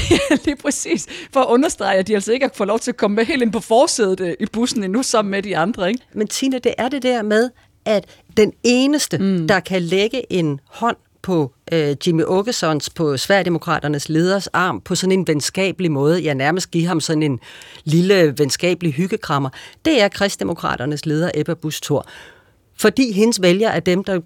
lige 0.45 0.55
præcis. 0.55 1.07
For 1.33 1.39
at 1.39 1.47
understrege, 1.47 1.97
at 1.97 2.07
de 2.07 2.13
altså 2.13 2.31
ikke 2.31 2.45
har 2.45 2.51
fået 2.55 2.67
lov 2.67 2.79
til 2.79 2.91
at 2.91 2.97
komme 2.97 3.15
med 3.15 3.25
helt 3.25 3.41
ind 3.41 3.51
på 3.51 3.59
forsædet 3.59 4.19
øh, 4.19 4.33
i 4.39 4.45
bussen 4.45 4.83
endnu, 4.83 5.03
sammen 5.03 5.31
med 5.31 5.43
de 5.43 5.57
andre. 5.57 5.87
Ikke? 5.87 5.99
Men 6.13 6.27
Tina, 6.27 6.57
det 6.57 6.73
er 6.77 6.89
det 6.89 7.03
der 7.03 7.21
med, 7.21 7.49
at 7.87 8.05
den 8.37 8.53
eneste, 8.63 9.17
mm. 9.17 9.47
der 9.47 9.59
kan 9.59 9.81
lægge 9.81 10.33
en 10.33 10.59
hånd 10.69 10.97
på 11.21 11.53
øh, 11.71 11.95
Jimmy 12.07 12.23
Åkessons, 12.25 12.89
på 12.89 13.17
Sverigedemokraternes 13.17 14.09
leders 14.09 14.47
arm, 14.47 14.81
på 14.81 14.95
sådan 14.95 15.11
en 15.19 15.27
venskabelig 15.27 15.91
måde, 15.91 16.19
ja 16.19 16.33
nærmest 16.33 16.71
give 16.71 16.87
ham 16.87 16.99
sådan 16.99 17.23
en 17.23 17.39
lille 17.83 18.33
venskabelig 18.37 18.93
hyggekrammer, 18.93 19.49
det 19.85 20.01
er 20.01 20.07
Kristdemokraternes 20.07 21.05
leder 21.05 21.31
Ebba 21.35 21.53
Busch 21.53 21.81
Thor. 21.83 22.05
Fordi 22.79 23.11
hendes 23.11 23.41
vælger 23.41 23.69
er 23.69 23.79
dem, 23.79 24.03
der 24.03 24.19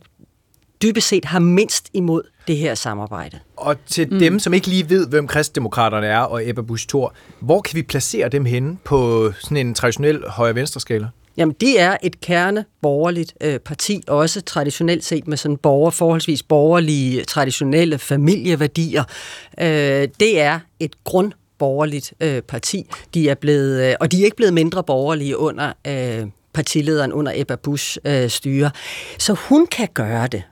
dybest 0.82 1.08
set 1.08 1.26
har 1.26 1.40
mindst 1.40 1.90
imod 1.94 2.22
det 2.48 2.58
her 2.58 2.76
samarbejde. 2.76 3.40
Og 3.58 3.76
til 3.86 4.08
mm. 4.12 4.20
dem, 4.20 4.40
som 4.40 4.54
ikke 4.54 4.68
lige 4.68 4.90
ved, 4.90 5.08
hvem 5.08 5.28
kristdemokraterne 5.28 6.08
er 6.08 6.20
og 6.20 6.50
Ebba 6.50 6.62
Busch 6.62 6.88
Thor, 6.88 7.14
hvor 7.40 7.62
kan 7.62 7.76
vi 7.76 7.82
placere 7.82 8.30
dem 8.30 8.46
henne 8.46 8.78
på 8.84 9.32
sådan 9.40 9.58
en 9.58 9.74
traditionel 9.74 10.24
højre-venstre-skala? 10.28 11.08
Jamen, 11.38 11.56
de 11.62 11.78
er 11.78 11.98
et 12.04 12.22
kerne 12.22 12.66
borgerligt 12.82 13.34
øh, 13.42 13.60
parti, 13.60 14.04
også 14.08 14.42
traditionelt 14.42 15.04
set 15.04 15.28
med 15.28 15.38
sådan 15.38 15.58
borger, 15.58 15.92
forholdsvis 15.92 16.44
borgerlige, 16.44 17.24
traditionelle 17.24 17.98
familieværdier. 17.98 19.04
Øh, 19.60 20.08
det 20.20 20.40
er 20.40 20.60
et 20.80 21.04
grundborgerligt 21.04 22.14
øh, 22.20 22.42
parti. 22.42 22.86
De 23.14 23.30
er 23.30 23.36
blevet, 23.36 23.90
øh, 23.90 23.96
og 24.00 24.12
de 24.12 24.22
er 24.22 24.26
ikke 24.26 24.38
blevet 24.38 24.54
mindre 24.54 24.84
borgerlige 24.84 25.38
under 25.38 25.74
øh, 25.88 26.28
partilederen 26.54 27.14
under 27.14 27.32
Ebba 27.36 27.56
Bush 27.56 27.98
øh, 28.06 28.30
styre. 28.30 28.72
Så 29.20 29.34
hun 29.34 29.68
kan 29.68 29.88
gøre 29.94 30.28
det. 30.28 30.44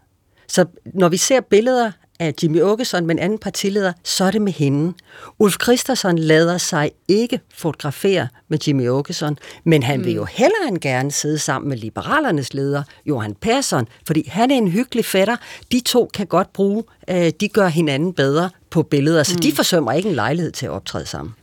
Så 0.47 0.65
når 0.85 1.09
vi 1.09 1.17
ser 1.17 1.41
billeder 1.41 1.91
af 2.19 2.33
Jimmy 2.43 2.61
Åkesson 2.61 3.05
med 3.05 3.15
en 3.15 3.19
anden 3.19 3.39
partileder, 3.39 3.93
så 4.03 4.23
er 4.23 4.31
det 4.31 4.41
med 4.41 4.53
hende. 4.53 4.93
Ulf 5.39 5.55
Christensen 5.63 6.19
lader 6.19 6.57
sig 6.57 6.91
ikke 7.07 7.39
fotografere 7.53 8.27
med 8.47 8.59
Jimmy 8.67 8.89
Åkesson, 8.89 9.37
men 9.63 9.83
han 9.83 10.05
vil 10.05 10.13
jo 10.13 10.25
hellere 10.25 10.67
end 10.67 10.77
gerne 10.77 11.11
sidde 11.11 11.39
sammen 11.39 11.69
med 11.69 11.77
Liberalernes 11.77 12.53
leder, 12.53 12.83
Johan 13.05 13.35
Persson, 13.35 13.87
fordi 14.07 14.29
han 14.29 14.51
er 14.51 14.55
en 14.55 14.67
hyggelig 14.67 15.05
fætter. 15.05 15.35
De 15.71 15.79
to 15.79 16.09
kan 16.13 16.27
godt 16.27 16.53
bruge, 16.53 16.83
øh, 17.09 17.31
de 17.39 17.47
gør 17.47 17.67
hinanden 17.67 18.13
bedre 18.13 18.49
på 18.69 18.83
billeder, 18.83 19.23
så 19.23 19.35
de 19.35 19.51
forsømmer 19.51 19.91
ikke 19.91 20.09
en 20.09 20.15
lejlighed 20.15 20.51
til 20.51 20.65
at 20.65 20.71
optræde 20.71 21.05
sammen. 21.05 21.33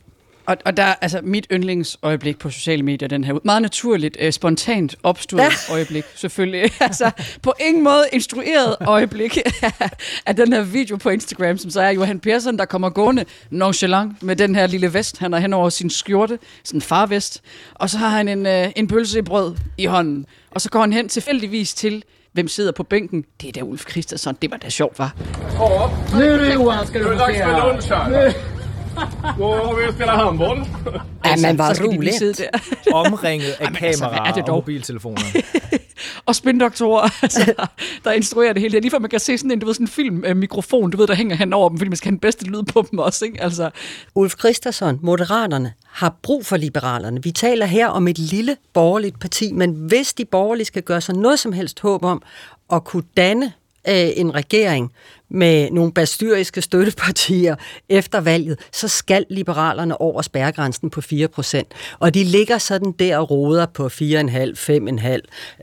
Og, 0.47 0.57
og 0.65 0.77
der 0.77 0.83
er 0.83 0.95
altså 1.01 1.19
mit 1.23 1.47
yndlingsøjeblik 1.51 2.39
på 2.39 2.49
sociale 2.49 2.83
medier, 2.83 3.07
den 3.07 3.23
her 3.23 3.33
meget 3.43 3.61
naturligt, 3.61 4.17
øh, 4.19 4.31
spontant 4.31 4.95
opstået 5.03 5.41
ja. 5.41 5.49
øjeblik, 5.75 6.03
selvfølgelig. 6.15 6.71
altså 6.79 7.11
på 7.41 7.53
ingen 7.59 7.83
måde 7.83 8.03
instrueret 8.11 8.75
øjeblik 8.81 9.37
af 10.25 10.35
den 10.35 10.53
her 10.53 10.61
video 10.61 10.97
på 10.97 11.09
Instagram, 11.09 11.57
som 11.57 11.71
så 11.71 11.81
er 11.81 11.89
Johan 11.89 12.19
Persson, 12.19 12.57
der 12.57 12.65
kommer 12.65 12.89
gående 12.89 13.25
nonchalant 13.49 14.23
med 14.23 14.35
den 14.35 14.55
her 14.55 14.67
lille 14.67 14.93
vest, 14.93 15.17
han 15.17 15.33
har 15.33 15.39
hen 15.39 15.53
over 15.53 15.69
sin 15.69 15.89
skjorte, 15.89 16.39
sådan 16.63 16.77
en 16.77 16.81
farvest, 16.81 17.41
og 17.73 17.89
så 17.89 17.97
har 17.97 18.09
han 18.09 18.27
en, 18.27 18.45
øh, 18.45 18.71
en 18.75 18.87
pølse 18.87 19.19
i 19.19 19.21
brød 19.21 19.55
i 19.77 19.85
hånden, 19.85 20.25
og 20.51 20.61
så 20.61 20.69
går 20.69 20.79
han 20.81 20.93
hen 20.93 21.09
tilfældigvis 21.09 21.73
til 21.73 22.03
Hvem 22.31 22.47
sidder 22.47 22.71
på 22.71 22.83
bænken? 22.83 23.25
Det 23.41 23.47
er 23.47 23.51
da 23.51 23.61
Ulf 23.61 23.89
Christensen. 23.89 24.37
Det 24.41 24.51
var 24.51 24.57
da 24.57 24.69
sjovt, 24.69 24.99
var. 24.99 25.15
Nu 26.13 26.23
är 26.23 26.37
det 26.37 26.53
Johan 26.53 26.87
ska 26.87 26.99
du 26.99 27.17
få 27.17 27.25
se 27.25 27.43
här. 27.43 28.56
Då 29.37 29.53
har 29.53 29.87
vi 29.87 29.93
spelat 29.93 30.15
handboll. 30.15 30.57
Ja, 31.25 31.35
men 31.35 31.75
sidde 31.75 31.87
roligt. 31.87 32.37
der. 32.37 32.93
Omringet 32.93 33.51
af 33.51 33.65
Jamen, 33.65 33.77
altså, 33.81 34.05
er 34.05 34.09
kameraer 34.09 34.33
det 34.33 34.41
og 34.41 34.47
dog? 34.47 34.55
mobiltelefoner. 34.55 35.21
og 36.25 36.35
spindoktorer, 36.35 37.09
altså, 37.21 37.53
der 38.03 38.11
instruerer 38.11 38.53
det 38.53 38.61
hele. 38.61 38.71
Det 38.71 38.77
er 38.77 38.81
lige 38.81 38.91
før 38.91 38.99
man 38.99 39.09
kan 39.09 39.19
se 39.19 39.37
sådan 39.37 39.51
en, 39.51 39.59
du 39.59 39.65
ved, 39.65 39.73
sådan 39.73 39.83
en 39.83 39.87
film, 39.87 40.23
øh, 40.25 40.37
mikrofon, 40.37 40.91
du 40.91 40.97
ved, 40.97 41.07
der 41.07 41.15
hænger 41.15 41.35
hen 41.35 41.53
over 41.53 41.69
dem, 41.69 41.77
fordi 41.77 41.89
man 41.89 41.97
skal 41.97 42.05
have 42.05 42.15
den 42.15 42.19
bedste 42.19 42.45
lyd 42.45 42.63
på 42.63 42.87
dem 42.91 42.99
også, 42.99 43.25
ikke? 43.25 43.43
Altså, 43.43 43.69
Ulf 44.15 44.35
Christensen, 44.39 44.99
Moderaterne, 45.01 45.73
har 45.85 46.15
brug 46.21 46.45
for 46.45 46.57
liberalerne. 46.57 47.23
Vi 47.23 47.31
taler 47.31 47.65
her 47.65 47.87
om 47.87 48.07
et 48.07 48.19
lille 48.19 48.57
borgerligt 48.73 49.19
parti, 49.19 49.51
men 49.53 49.71
hvis 49.71 50.13
de 50.13 50.25
borgerlige 50.25 50.65
skal 50.65 50.83
gøre 50.83 51.01
sig 51.01 51.15
noget 51.15 51.39
som 51.39 51.53
helst 51.53 51.79
håb 51.79 52.03
om 52.03 52.21
at 52.73 52.83
kunne 52.83 53.03
danne 53.17 53.45
øh, 53.87 54.09
en 54.15 54.35
regering 54.35 54.91
med 55.29 55.71
nogle 55.71 55.91
bastyriske 55.91 56.61
støttepartier 56.61 57.55
efter 57.89 58.21
valget, 58.21 58.59
så 58.73 58.87
skal 58.87 59.25
liberalerne 59.29 60.01
over 60.01 60.21
spærregrænsen 60.21 60.89
på 60.89 61.01
4 61.01 61.27
procent. 61.27 61.67
Og 61.99 62.13
de 62.13 62.23
ligger 62.23 62.57
sådan 62.57 62.91
der 62.91 63.17
og 63.17 63.31
roder 63.31 63.65
på 63.65 63.87
4,5, 63.87 63.91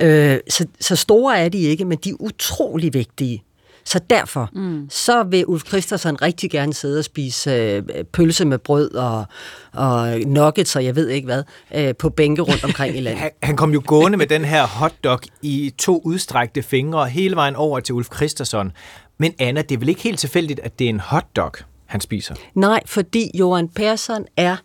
5,5. 0.00 0.06
Øh, 0.06 0.38
så, 0.48 0.66
så 0.80 0.96
store 0.96 1.38
er 1.38 1.48
de 1.48 1.58
ikke, 1.58 1.84
men 1.84 1.98
de 1.98 2.10
er 2.10 2.14
utrolig 2.20 2.94
vigtige. 2.94 3.44
Så 3.84 4.00
derfor, 4.10 4.50
mm. 4.52 4.86
så 4.90 5.22
vil 5.22 5.46
Ulf 5.46 5.62
Christensen 5.68 6.22
rigtig 6.22 6.50
gerne 6.50 6.74
sidde 6.74 6.98
og 6.98 7.04
spise 7.04 7.50
øh, 7.50 7.82
pølse 8.12 8.44
med 8.44 8.58
brød 8.58 8.94
og, 8.94 9.24
og 9.72 10.18
nuggets 10.26 10.76
og 10.76 10.84
jeg 10.84 10.96
ved 10.96 11.08
ikke 11.08 11.26
hvad, 11.26 11.42
øh, 11.74 11.94
på 11.98 12.10
bænke 12.10 12.42
rundt 12.42 12.64
omkring 12.64 12.96
i 12.96 13.00
landet. 13.00 13.20
Han, 13.24 13.30
han 13.42 13.56
kom 13.56 13.72
jo 13.72 13.82
gående 13.86 14.18
med 14.18 14.26
den 14.26 14.44
her 14.44 14.66
hotdog 14.66 15.20
i 15.42 15.74
to 15.78 16.00
udstrakte 16.04 16.62
fingre 16.62 17.08
hele 17.08 17.36
vejen 17.36 17.56
over 17.56 17.80
til 17.80 17.94
Ulf 17.94 18.08
Christensen. 18.14 18.72
Men 19.18 19.34
Anna, 19.38 19.62
det 19.62 19.74
er 19.74 19.78
vel 19.78 19.88
ikke 19.88 20.02
helt 20.02 20.18
tilfældigt, 20.18 20.60
at 20.60 20.78
det 20.78 20.84
er 20.84 20.88
en 20.88 21.00
hotdog, 21.00 21.52
han 21.86 22.00
spiser? 22.00 22.34
Nej, 22.54 22.80
fordi 22.86 23.30
Johan 23.34 23.68
Persson 23.68 24.24
er, 24.36 24.56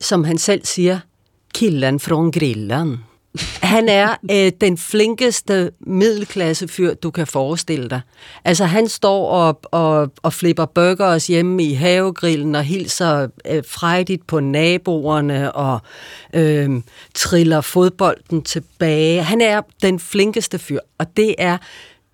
som 0.00 0.24
han 0.24 0.38
selv 0.38 0.64
siger, 0.64 1.00
killen 1.54 2.00
fra 2.00 2.30
grillen. 2.30 2.98
Han 3.62 3.88
er 3.88 4.16
øh, 4.30 4.52
den 4.60 4.78
flinkeste 4.78 5.70
middelklassefyr, 5.80 6.94
du 6.94 7.10
kan 7.10 7.26
forestille 7.26 7.90
dig. 7.90 8.00
Altså, 8.44 8.64
han 8.64 8.88
står 8.88 9.28
og, 9.28 9.60
og, 9.64 10.12
og 10.22 10.32
flipper 10.32 10.66
burgers 10.66 11.26
hjemme 11.26 11.62
i 11.62 11.72
havegrillen 11.72 12.54
og 12.54 12.64
hilser 12.64 13.28
øh, 13.50 13.62
frejdigt 13.68 14.26
på 14.26 14.40
naboerne 14.40 15.52
og 15.52 15.80
øh, 16.32 16.70
triller 17.14 17.60
fodbolden 17.60 18.42
tilbage. 18.42 19.22
Han 19.22 19.40
er 19.40 19.62
den 19.82 20.00
flinkeste 20.00 20.58
fyr, 20.58 20.80
og 20.98 21.16
det 21.16 21.34
er 21.38 21.58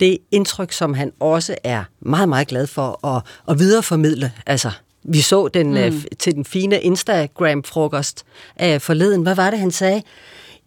det 0.01 0.19
indtryk, 0.31 0.73
som 0.73 0.95
han 0.95 1.13
også 1.21 1.55
er 1.65 1.85
meget, 2.01 2.29
meget 2.29 2.49
glad 2.49 2.67
for 2.67 3.07
at, 3.07 3.23
at 3.49 3.59
videreformidle. 3.59 4.33
Altså, 4.47 4.71
vi 5.03 5.21
så 5.21 5.49
den 5.49 5.71
mm. 5.71 5.77
øh, 5.77 5.93
til 6.19 6.35
den 6.35 6.45
fine 6.45 6.81
Instagram-frokost 6.81 8.25
øh, 8.63 8.81
forleden. 8.81 9.23
Hvad 9.23 9.35
var 9.35 9.51
det, 9.51 9.59
han 9.59 9.71
sagde? 9.71 10.03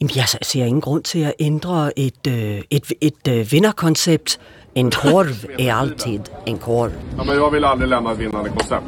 Jamen, 0.02 0.12
jeg 0.16 0.26
ser 0.42 0.66
ingen 0.66 0.82
grund 0.82 1.04
til 1.04 1.20
at 1.20 1.34
ændre 1.40 2.00
et, 2.00 2.28
øh, 2.28 2.62
et, 2.70 2.92
et 3.02 3.28
øh, 3.30 3.52
vinderkoncept. 3.52 4.40
En 4.76 4.92
korv 5.02 5.50
er 5.60 5.76
altid 5.76 6.20
en 6.48 6.58
korv. 6.58 6.92
Ja, 7.18 7.24
men 7.24 7.36
jag 7.36 7.54
vill 7.54 7.66
aldrig 7.66 7.90
lämna 7.90 8.12
ett 8.12 8.20
vinnande 8.20 8.50
koncept. 8.50 8.84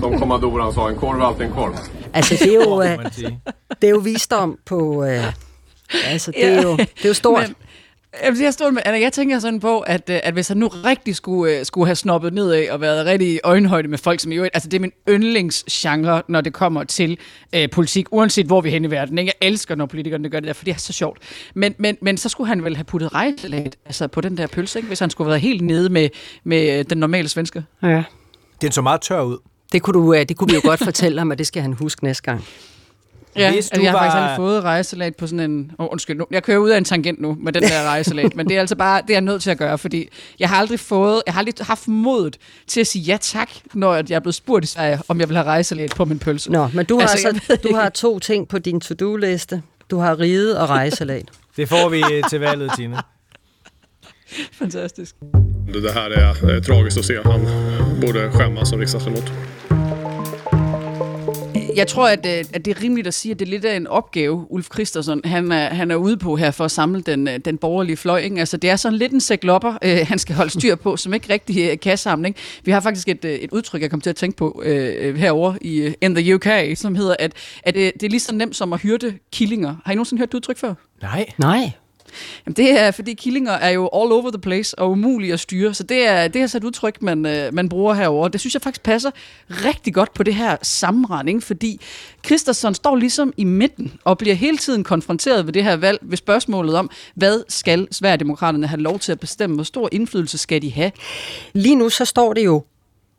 Som 0.00 0.18
kommandoran 0.18 0.74
sa, 0.74 0.88
en 0.88 0.96
korv 0.96 1.20
är 1.20 1.26
alltid 1.26 1.46
en 1.46 1.52
korv. 1.52 1.74
Altså, 2.12 2.34
det 2.34 2.54
er 2.54 2.54
jo, 2.54 2.82
øh, 2.84 2.98
det 3.82 3.86
er 3.86 3.90
jo 3.90 3.98
visdom 3.98 4.58
på... 4.66 5.04
Øh, 5.04 5.24
altså, 6.04 6.30
det 6.30 6.44
er, 6.44 6.62
jo, 6.62 6.76
det 6.76 7.04
er 7.04 7.08
jo 7.08 7.14
stort. 7.14 7.42
Men, 7.42 7.54
jeg, 8.42 8.52
stod 8.52 8.72
med, 8.72 8.82
Anna, 8.84 9.00
jeg 9.00 9.12
tænker 9.12 9.38
sådan 9.38 9.60
på, 9.60 9.80
at, 9.80 10.10
øh, 10.10 10.20
at 10.22 10.32
hvis 10.32 10.48
han 10.48 10.56
nu 10.56 10.68
rigtig 10.68 11.16
skulle, 11.16 11.58
øh, 11.58 11.64
skulle 11.64 11.86
have 11.86 11.96
snoppet 11.96 12.32
nedad 12.32 12.70
og 12.70 12.80
været 12.80 13.06
rigtig 13.06 13.28
i 13.28 13.38
øjenhøjde 13.44 13.88
med 13.88 13.98
folk, 13.98 14.20
som 14.20 14.32
jo, 14.32 14.42
altså 14.42 14.68
det 14.68 14.76
er 14.76 14.80
min 14.80 14.92
yndlingsgenre, 15.08 16.22
når 16.28 16.40
det 16.40 16.52
kommer 16.52 16.84
til 16.84 17.18
øh, 17.54 17.70
politik, 17.70 18.06
uanset 18.10 18.46
hvor 18.46 18.60
vi 18.60 18.68
er 18.68 18.72
henne 18.72 18.88
i 18.88 18.90
verden. 18.90 19.18
Ikke? 19.18 19.32
Jeg 19.40 19.48
elsker, 19.48 19.74
når 19.74 19.86
politikerne 19.86 20.28
gør 20.28 20.40
det 20.40 20.46
der, 20.46 20.52
for 20.52 20.64
det 20.64 20.74
er 20.74 20.78
så 20.78 20.92
sjovt. 20.92 21.18
Men, 21.54 21.74
men, 21.78 21.96
men 22.02 22.16
så 22.16 22.28
skulle 22.28 22.48
han 22.48 22.64
vel 22.64 22.76
have 22.76 22.84
puttet 22.84 23.14
rejselat 23.14 23.76
altså 23.84 24.06
på 24.06 24.20
den 24.20 24.36
der 24.36 24.46
pølse, 24.46 24.78
ikke? 24.78 24.86
hvis 24.86 24.98
han 24.98 25.10
skulle 25.10 25.26
have 25.26 25.30
været 25.30 25.42
helt 25.42 25.62
nede 25.62 25.88
med, 25.88 26.08
med 26.44 26.78
øh, 26.78 26.84
den 26.90 26.98
normale 26.98 27.28
svensker. 27.28 27.62
Ja. 27.82 28.04
Den 28.62 28.72
så 28.72 28.82
meget 28.82 29.00
tør 29.00 29.22
ud. 29.22 29.38
Det 29.72 29.82
kunne, 29.82 29.94
du, 29.94 30.14
det 30.14 30.36
kunne 30.36 30.48
vi 30.48 30.54
jo 30.54 30.60
godt 30.64 30.84
fortælle 30.84 31.18
ham, 31.18 31.30
og 31.30 31.38
det 31.38 31.46
skal 31.46 31.62
han 31.62 31.72
huske 31.72 32.04
næste 32.04 32.22
gang. 32.22 32.44
Ja, 33.36 33.50
Hvis 33.52 33.56
altså, 33.56 33.70
du 33.76 33.82
jeg 33.82 33.90
har 33.90 33.98
var- 33.98 34.04
faktisk 34.04 34.16
aldrig 34.20 34.36
fået 34.36 34.62
rejselat 34.64 35.16
på 35.16 35.26
sådan 35.26 35.50
en... 35.50 35.72
Oh, 35.78 35.88
undskyld, 35.92 36.16
nu, 36.18 36.26
jeg 36.30 36.42
kører 36.42 36.58
ud 36.58 36.70
af 36.70 36.78
en 36.78 36.84
tangent 36.84 37.20
nu 37.20 37.36
med 37.40 37.52
den 37.52 37.62
der 37.62 37.82
rejselat, 37.92 38.36
men 38.36 38.48
det 38.48 38.56
er 38.56 38.60
altså 38.60 38.76
bare, 38.76 39.02
det 39.02 39.10
er 39.10 39.14
jeg 39.14 39.20
nødt 39.20 39.42
til 39.42 39.50
at 39.50 39.58
gøre, 39.58 39.78
fordi 39.78 40.08
jeg 40.38 40.48
har 40.48 40.56
aldrig 40.56 40.80
fået, 40.80 41.22
jeg 41.26 41.34
har 41.34 41.38
aldrig 41.38 41.66
haft 41.66 41.88
modet 41.88 42.36
til 42.66 42.80
at 42.80 42.86
sige 42.86 43.02
ja 43.02 43.18
tak, 43.20 43.50
når 43.74 43.94
jeg 43.94 44.10
er 44.10 44.20
blevet 44.20 44.34
spurgt 44.34 44.64
i 44.64 44.68
Sverige, 44.68 44.98
om 45.08 45.20
jeg 45.20 45.28
vil 45.28 45.36
have 45.36 45.46
rejselat 45.46 45.90
på 45.96 46.04
min 46.04 46.18
pølse. 46.18 46.52
Nå, 46.52 46.68
men 46.74 46.86
du 46.86 47.00
har, 47.00 47.08
Altså, 47.08 47.28
altså, 47.28 47.56
du 47.68 47.74
har 47.74 47.88
to 47.88 48.18
ting 48.18 48.48
på 48.48 48.58
din 48.58 48.80
to-do-liste. 48.80 49.62
Du 49.90 49.98
har 49.98 50.20
ride 50.20 50.60
og 50.60 50.68
rejselat. 50.68 51.24
Det 51.56 51.68
får 51.68 51.88
vi 51.88 52.02
øh, 52.12 52.22
til 52.30 52.40
valget, 52.40 52.70
Tine. 52.76 52.96
Fantastisk. 54.52 55.14
Det 55.84 55.92
här 55.94 56.10
är 56.10 56.54
eh, 56.56 56.62
tragiskt 56.62 56.98
att 56.98 57.04
se. 57.04 57.14
Han 57.24 57.40
borde 58.00 58.30
skämmas 58.32 58.68
som 58.68 58.78
riksdagsledamot. 58.80 59.32
Jeg 61.76 61.86
tror, 61.86 62.08
at, 62.08 62.26
øh, 62.26 62.44
at 62.52 62.64
det 62.64 62.76
er 62.76 62.82
rimeligt 62.82 63.06
at 63.06 63.14
sige, 63.14 63.32
at 63.32 63.38
det 63.38 63.46
er 63.46 63.50
lidt 63.50 63.64
af 63.64 63.76
en 63.76 63.86
opgave, 63.86 64.46
Ulf 64.50 64.66
Christensen, 64.72 65.20
han 65.24 65.52
er, 65.52 65.68
han 65.68 65.90
er 65.90 65.96
ude 65.96 66.16
på 66.16 66.36
her 66.36 66.50
for 66.50 66.64
at 66.64 66.70
samle 66.70 67.00
den, 67.02 67.28
øh, 67.28 67.38
den 67.44 67.58
borgerlige 67.58 67.96
fløj. 67.96 68.18
Ikke? 68.18 68.38
Altså, 68.40 68.56
det 68.56 68.70
er 68.70 68.76
sådan 68.76 68.98
lidt 68.98 69.12
en 69.12 69.20
sæk 69.20 69.44
lopper, 69.44 69.78
øh, 69.82 69.98
han 70.08 70.18
skal 70.18 70.34
holde 70.34 70.50
styr 70.50 70.74
på, 70.74 70.96
som 70.96 71.14
ikke 71.14 71.32
rigtig 71.32 71.70
øh, 71.70 71.78
kan 71.80 71.98
samle. 71.98 72.28
Ikke? 72.28 72.40
Vi 72.64 72.70
har 72.70 72.80
faktisk 72.80 73.08
et, 73.08 73.24
øh, 73.24 73.32
et 73.32 73.52
udtryk, 73.52 73.82
jeg 73.82 73.90
kom 73.90 74.00
til 74.00 74.10
at 74.10 74.16
tænke 74.16 74.36
på 74.36 74.62
øh, 74.64 75.16
herover 75.16 75.54
i 75.60 75.94
in 76.00 76.14
the 76.14 76.34
UK, 76.34 76.46
som 76.74 76.94
hedder, 76.94 77.16
at, 77.18 77.32
at 77.62 77.76
øh, 77.76 77.82
det 77.82 78.02
er 78.02 78.08
lige 78.08 78.20
så 78.20 78.34
nemt 78.34 78.56
som 78.56 78.72
at 78.72 78.80
hyrde 78.80 79.14
killinger. 79.32 79.76
Har 79.84 79.92
I 79.92 79.94
nogensinde 79.94 80.20
hørt 80.20 80.28
det 80.28 80.34
udtryk 80.34 80.58
før? 80.58 80.74
Nej. 81.02 81.26
Nej. 81.38 81.70
Jamen, 82.46 82.54
det 82.54 82.80
er, 82.80 82.90
fordi 82.90 83.14
killinger 83.14 83.52
er 83.52 83.70
jo 83.70 83.82
all 83.82 84.12
over 84.12 84.30
the 84.30 84.40
place 84.40 84.78
og 84.78 84.90
umulige 84.90 85.32
at 85.32 85.40
styre, 85.40 85.74
så 85.74 85.82
det 85.82 86.06
er, 86.06 86.28
det 86.28 86.42
er 86.42 86.46
så 86.46 86.56
et 86.56 86.64
udtryk, 86.64 87.02
man, 87.02 87.26
øh, 87.26 87.54
man 87.54 87.68
bruger 87.68 87.94
herover. 87.94 88.28
Det 88.28 88.40
synes 88.40 88.54
jeg 88.54 88.62
faktisk 88.62 88.82
passer 88.82 89.10
rigtig 89.48 89.94
godt 89.94 90.14
på 90.14 90.22
det 90.22 90.34
her 90.34 90.56
sammenregning, 90.62 91.42
fordi 91.42 91.80
Christensen 92.26 92.74
står 92.74 92.96
ligesom 92.96 93.32
i 93.36 93.44
midten 93.44 93.92
og 94.04 94.18
bliver 94.18 94.34
hele 94.34 94.58
tiden 94.58 94.84
konfronteret 94.84 95.46
ved 95.46 95.52
det 95.52 95.64
her 95.64 95.76
valg 95.76 95.98
ved 96.02 96.16
spørgsmålet 96.16 96.74
om, 96.74 96.90
hvad 97.14 97.42
skal 97.48 97.88
Sverigedemokraterne 97.90 98.66
have 98.66 98.80
lov 98.80 98.98
til 98.98 99.12
at 99.12 99.20
bestemme? 99.20 99.54
Hvor 99.54 99.64
stor 99.64 99.88
indflydelse 99.92 100.38
skal 100.38 100.62
de 100.62 100.72
have? 100.72 100.92
Lige 101.52 101.74
nu 101.74 101.88
så 101.88 102.04
står 102.04 102.32
det 102.32 102.44
jo 102.44 102.64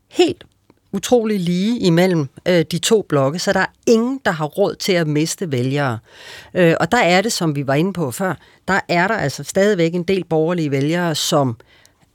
helt 0.10 0.46
utrolig 0.94 1.40
lige 1.40 1.80
imellem 1.80 2.28
øh, 2.48 2.66
de 2.72 2.78
to 2.78 3.06
blokke, 3.10 3.40
så 3.40 3.54
der 3.54 3.60
er 3.60 3.72
ingen, 3.88 4.20
der 4.26 4.32
har 4.32 4.46
råd 4.46 4.76
til 4.76 4.94
at 4.94 5.08
miste 5.08 5.52
vælgere. 5.52 6.00
Øh, 6.54 6.74
og 6.80 6.92
der 6.92 6.98
er 6.98 7.22
det, 7.22 7.32
som 7.32 7.56
vi 7.56 7.68
var 7.68 7.74
inde 7.74 7.94
på 7.94 8.12
før, 8.12 8.34
der 8.68 8.80
er 8.90 9.08
der 9.08 9.16
altså 9.16 9.44
stadigvæk 9.44 9.94
en 9.94 10.04
del 10.04 10.24
borgerlige 10.24 10.72
vælgere, 10.72 11.16
som 11.16 11.58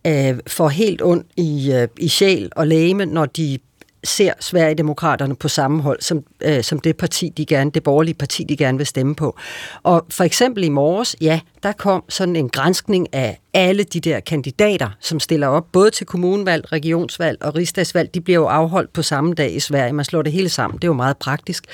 øh, 0.07 0.39
får 0.47 0.69
helt 0.69 1.03
ondt 1.03 1.27
i, 1.37 1.73
øh, 1.73 1.89
i 1.99 2.09
sjæl 2.09 2.49
og 2.57 2.67
læme, 2.67 3.07
når 3.07 3.27
de 3.27 3.59
ser 4.07 4.33
Sverigedemokraterne 4.41 5.37
på 5.37 5.49
samme 5.49 5.83
hold 5.83 6.01
som, 6.01 6.25
øh, 6.43 6.63
som 6.63 6.81
det 6.81 6.97
parti, 6.97 7.33
de 7.37 7.47
gerne, 7.47 7.71
det 7.71 7.83
borgerlige 7.83 8.15
parti, 8.15 8.45
de 8.45 8.57
gerne 8.57 8.79
vil 8.79 8.87
stemme 8.87 9.15
på. 9.15 9.39
Og 9.83 10.07
for 10.11 10.25
eksempel 10.25 10.65
i 10.65 10.69
morges, 10.69 11.17
ja, 11.21 11.41
der 11.63 11.73
kom 11.73 12.05
sådan 12.09 12.37
en 12.37 12.49
granskning 12.49 13.15
af 13.15 13.41
alle 13.55 13.85
de 13.85 14.01
der 14.01 14.21
kandidater, 14.21 14.91
som 15.01 15.21
stiller 15.21 15.47
op, 15.47 15.67
både 15.73 15.91
til 15.91 16.07
kommunvalg, 16.07 16.73
regionsvalg 16.73 17.45
og 17.45 17.57
rigsdagsvalg. 17.57 18.15
De 18.15 18.21
bliver 18.21 18.41
jo 18.41 18.47
afholdt 18.47 18.93
på 18.93 19.03
samme 19.03 19.35
dag 19.35 19.55
i 19.55 19.61
Sverige. 19.61 19.93
Man 19.93 20.05
slår 20.05 20.23
det 20.23 20.33
hele 20.33 20.49
sammen. 20.49 20.77
Det 20.77 20.85
er 20.85 20.89
jo 20.89 20.95
meget 20.95 21.17
praktisk. 21.17 21.65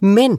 Men 0.00 0.38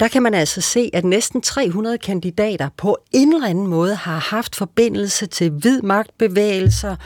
der 0.00 0.08
kan 0.08 0.22
man 0.22 0.34
altså 0.34 0.60
se, 0.60 0.90
at 0.92 1.04
næsten 1.04 1.40
300 1.40 1.98
kandidater 1.98 2.68
på 2.76 2.98
en 3.12 3.34
eller 3.34 3.48
anden 3.48 3.66
måde 3.66 3.94
har 3.94 4.18
haft 4.18 4.56
forbindelse 4.56 5.26
til 5.26 5.50
hvid 5.50 5.82
magtbevægelser, 5.82 6.96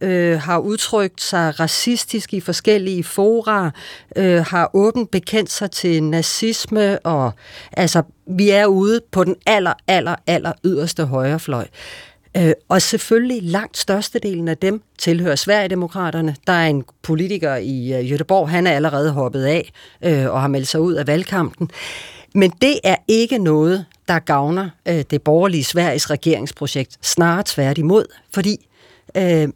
øh, 0.00 0.40
har 0.40 0.58
udtrykt 0.58 1.22
sig 1.22 1.60
racistisk 1.60 2.34
i 2.34 2.40
forskellige 2.40 3.04
fora, 3.04 3.70
øh, 4.16 4.44
har 4.44 4.70
åbent 4.74 5.10
bekendt 5.10 5.50
sig 5.50 5.70
til 5.70 6.02
nazisme, 6.02 6.98
og 6.98 7.32
altså, 7.72 8.02
vi 8.26 8.50
er 8.50 8.66
ude 8.66 9.00
på 9.10 9.24
den 9.24 9.36
aller, 9.46 9.74
aller, 9.88 10.14
aller 10.26 10.52
yderste 10.64 11.04
højrefløj. 11.04 11.66
Øh, 12.36 12.52
og 12.68 12.82
selvfølgelig 12.82 13.42
langt 13.42 13.78
størstedelen 13.78 14.48
af 14.48 14.56
dem 14.56 14.82
tilhører 14.98 15.36
Sverigedemokraterne. 15.36 16.36
Der 16.46 16.52
er 16.52 16.66
en 16.66 16.84
politiker 17.02 17.56
i 17.56 18.08
Jødeborg, 18.08 18.46
Göteborg, 18.46 18.50
han 18.50 18.66
er 18.66 18.72
allerede 18.72 19.10
hoppet 19.10 19.44
af 19.44 19.72
øh, 20.04 20.30
og 20.30 20.40
har 20.40 20.48
meldt 20.48 20.68
sig 20.68 20.80
ud 20.80 20.94
af 20.94 21.06
valgkampen. 21.06 21.70
Men 22.34 22.50
det 22.62 22.80
er 22.84 22.96
ikke 23.08 23.38
noget, 23.38 23.86
der 24.08 24.18
gavner 24.18 24.70
øh, 24.88 25.04
det 25.10 25.22
borgerlige 25.22 25.64
Sveriges 25.64 26.10
regeringsprojekt. 26.10 27.06
Snarere 27.06 27.42
tværtimod, 27.46 28.04
fordi 28.30 28.68
øh, 29.16 29.48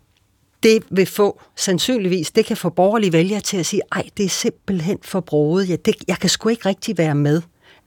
det 0.63 0.83
vil 0.91 1.07
få, 1.07 1.41
sandsynligvis, 1.57 2.31
det 2.31 2.47
kan 2.47 2.57
få 2.57 2.69
borgerlige 2.69 3.13
vælgere 3.13 3.41
til 3.41 3.57
at 3.57 3.67
sige, 3.67 3.83
ej, 3.93 4.09
det 4.17 4.25
er 4.25 4.29
simpelthen 4.29 4.99
for 5.03 5.21
broet. 5.21 5.69
Jeg, 5.69 5.87
det, 5.87 5.95
jeg 6.09 6.19
kan 6.19 6.31
sgu 6.31 6.49
ikke 6.49 6.69
rigtig 6.69 6.99
være 6.99 7.15
med. 7.15 7.43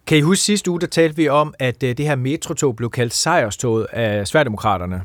Kan 0.07 0.17
I 0.17 0.21
huske 0.21 0.43
sidste 0.43 0.71
uge, 0.71 0.81
der 0.81 0.87
talte 0.87 1.15
vi 1.15 1.29
om, 1.29 1.53
at 1.59 1.83
øh, 1.83 1.97
det 1.97 2.05
her 2.05 2.15
metrotog 2.15 2.75
blev 2.75 2.89
kaldt 2.89 3.13
sejrstoget 3.13 3.87
af 3.93 4.27
Sverigedemokraterne? 4.27 5.01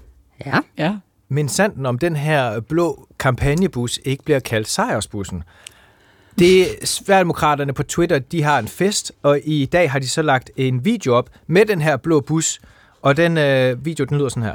Ja. 0.47 0.59
ja. 0.79 0.97
Men 1.29 1.49
sanden 1.49 1.87
om 1.87 1.99
den 1.99 2.17
her 2.17 2.61
blå 2.61 3.07
kampagnebus 3.19 4.01
ikke 4.05 4.25
bliver 4.25 4.41
kaldt 4.41 4.69
sejrsbussen. 4.69 5.43
Det 6.41 6.69
Sverigedemokraterne 6.85 7.73
på 7.73 7.83
Twitter, 7.83 8.19
de 8.19 8.43
har 8.43 8.59
en 8.59 8.69
fest, 8.69 9.13
og 9.23 9.41
i 9.45 9.65
dag 9.65 9.91
har 9.91 9.99
de 9.99 10.09
så 10.09 10.23
lagt 10.23 10.51
en 10.57 10.85
video 10.85 11.15
op 11.15 11.31
med 11.47 11.67
den 11.67 11.81
her 11.81 11.97
blå 11.97 12.21
bus, 12.21 12.61
og 13.03 13.17
den 13.17 13.39
øh, 13.39 13.85
video, 13.85 14.05
den 14.05 14.19
lyder 14.19 14.29
sådan 14.29 14.43
her. 14.43 14.55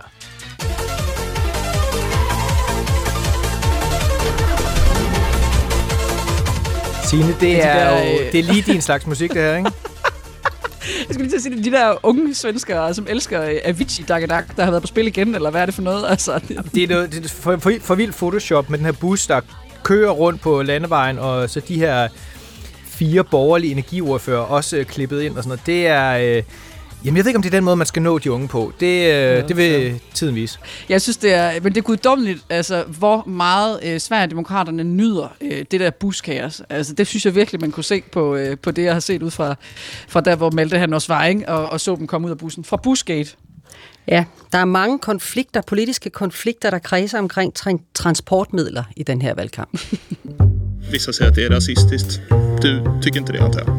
Signe, 7.04 7.36
det 7.40 7.66
er, 7.66 7.90
jo, 7.90 8.20
det 8.32 8.40
er 8.40 8.44
lige 8.44 8.62
din 8.62 8.82
slags 8.82 9.08
musik, 9.08 9.30
det 9.30 9.42
her, 9.42 9.58
ikke? 9.58 9.72
Jeg 11.08 11.14
skulle 11.14 11.18
lige 11.18 11.30
til 11.30 11.36
at 11.36 11.42
sige, 11.42 11.64
de 11.64 11.72
der 11.72 12.06
unge 12.06 12.36
svenskere, 12.36 12.94
som 12.94 13.08
elsker 13.10 13.60
Avicii 13.64 14.06
Dagadak, 14.06 14.58
der 14.58 14.64
har 14.64 14.72
været 14.72 14.84
på 14.84 14.88
spil 14.88 15.08
igen, 15.08 15.36
eller 15.36 15.52
hvad 15.52 15.62
er 15.62 15.66
det 15.66 15.76
for 15.76 15.82
noget? 15.82 16.06
Altså, 16.10 16.40
det... 16.48 16.70
det 16.74 16.84
er 16.84 16.88
noget 16.88 17.12
det 17.12 17.26
er 17.26 17.30
for, 17.30 17.58
for, 17.58 17.72
for 17.82 17.96
vildt 17.96 18.16
Photoshop 18.16 18.70
med 18.70 18.78
den 18.78 18.86
her 18.86 18.94
bus, 18.94 19.28
der 19.28 19.42
kører 19.86 20.12
rundt 20.12 20.42
på 20.42 20.62
landevejen, 20.62 21.20
og 21.20 21.50
så 21.50 21.60
de 21.60 21.80
her 21.80 22.08
fire 22.86 23.24
borgerlige 23.24 23.72
energiordfører 23.72 24.40
også 24.42 24.86
klippet 24.88 25.22
ind 25.22 25.38
og 25.38 25.44
sådan 25.44 25.50
noget. 25.50 25.66
Det 25.66 25.88
er... 25.88 26.38
Øh, 26.38 26.44
Jamen, 27.06 27.18
jeg 27.18 27.26
ved 27.26 27.30
ikke, 27.30 27.38
om 27.38 27.42
det 27.42 27.54
er 27.54 27.58
den 27.58 27.64
måde, 27.64 27.76
man 27.76 27.88
skal 27.88 28.02
nå 28.02 28.18
de 28.18 28.32
unge 28.32 28.48
på. 28.48 28.74
Det, 28.80 28.86
øh, 28.86 29.04
ja, 29.06 29.42
det 29.42 29.58
vil 29.58 29.72
ja. 29.72 29.94
tiden 30.14 30.36
vise. 30.36 30.60
Jeg 30.90 31.02
synes, 31.02 31.18
det 31.18 31.34
er, 31.34 31.52
men 31.62 31.72
det 31.72 31.78
er 31.78 31.82
guddommeligt, 31.82 32.46
altså, 32.50 32.84
hvor 32.84 33.24
meget 33.28 33.80
øh, 33.84 34.00
Sverigedemokraterne 34.00 34.84
nyder 34.84 35.28
øh, 35.42 35.66
det 35.72 35.80
der 35.80 35.90
buskaos. 35.90 36.62
Altså, 36.70 36.94
det 36.94 37.08
synes 37.08 37.26
jeg 37.26 37.36
virkelig, 37.36 37.62
man 37.62 37.72
kunne 37.72 37.84
se 37.84 38.04
på, 38.12 38.36
øh, 38.36 38.58
på 38.58 38.72
det, 38.72 38.84
jeg 38.84 38.94
har 38.94 39.00
set 39.00 39.24
ud 39.24 39.32
fra, 39.32 39.56
fra 40.08 40.22
der, 40.22 40.36
hvor 40.36 40.52
Malte 40.52 40.80
han 40.80 40.94
også 40.94 41.14
var, 41.14 41.26
ikke? 41.26 41.50
Og, 41.50 41.70
og 41.70 41.82
så 41.82 41.96
dem 41.96 42.08
komme 42.08 42.28
ud 42.28 42.32
af 42.32 42.38
bussen. 42.38 42.64
Fra 42.64 42.78
Busgate. 42.78 43.36
Ja, 44.08 44.26
der 44.52 44.58
er 44.60 44.66
mange 44.66 45.00
konflikter, 45.00 45.62
politiske 45.62 46.10
konflikter, 46.10 46.70
der 46.70 46.80
kredser 46.80 47.20
omkring 47.20 47.54
tra- 47.60 47.92
transportmidler 47.94 48.84
i 48.96 49.04
den 49.04 49.22
her 49.22 49.34
valgkamp. 49.34 49.80
Vissa 50.92 51.14
säger 51.14 51.30
att 51.32 51.36
det 51.36 51.46
är 51.46 51.50
rasistiskt. 51.50 52.22
Du 52.62 53.00
tycker 53.04 53.20
inte 53.20 53.34
det, 53.34 53.40
antar 53.40 53.60
jag? 53.60 53.75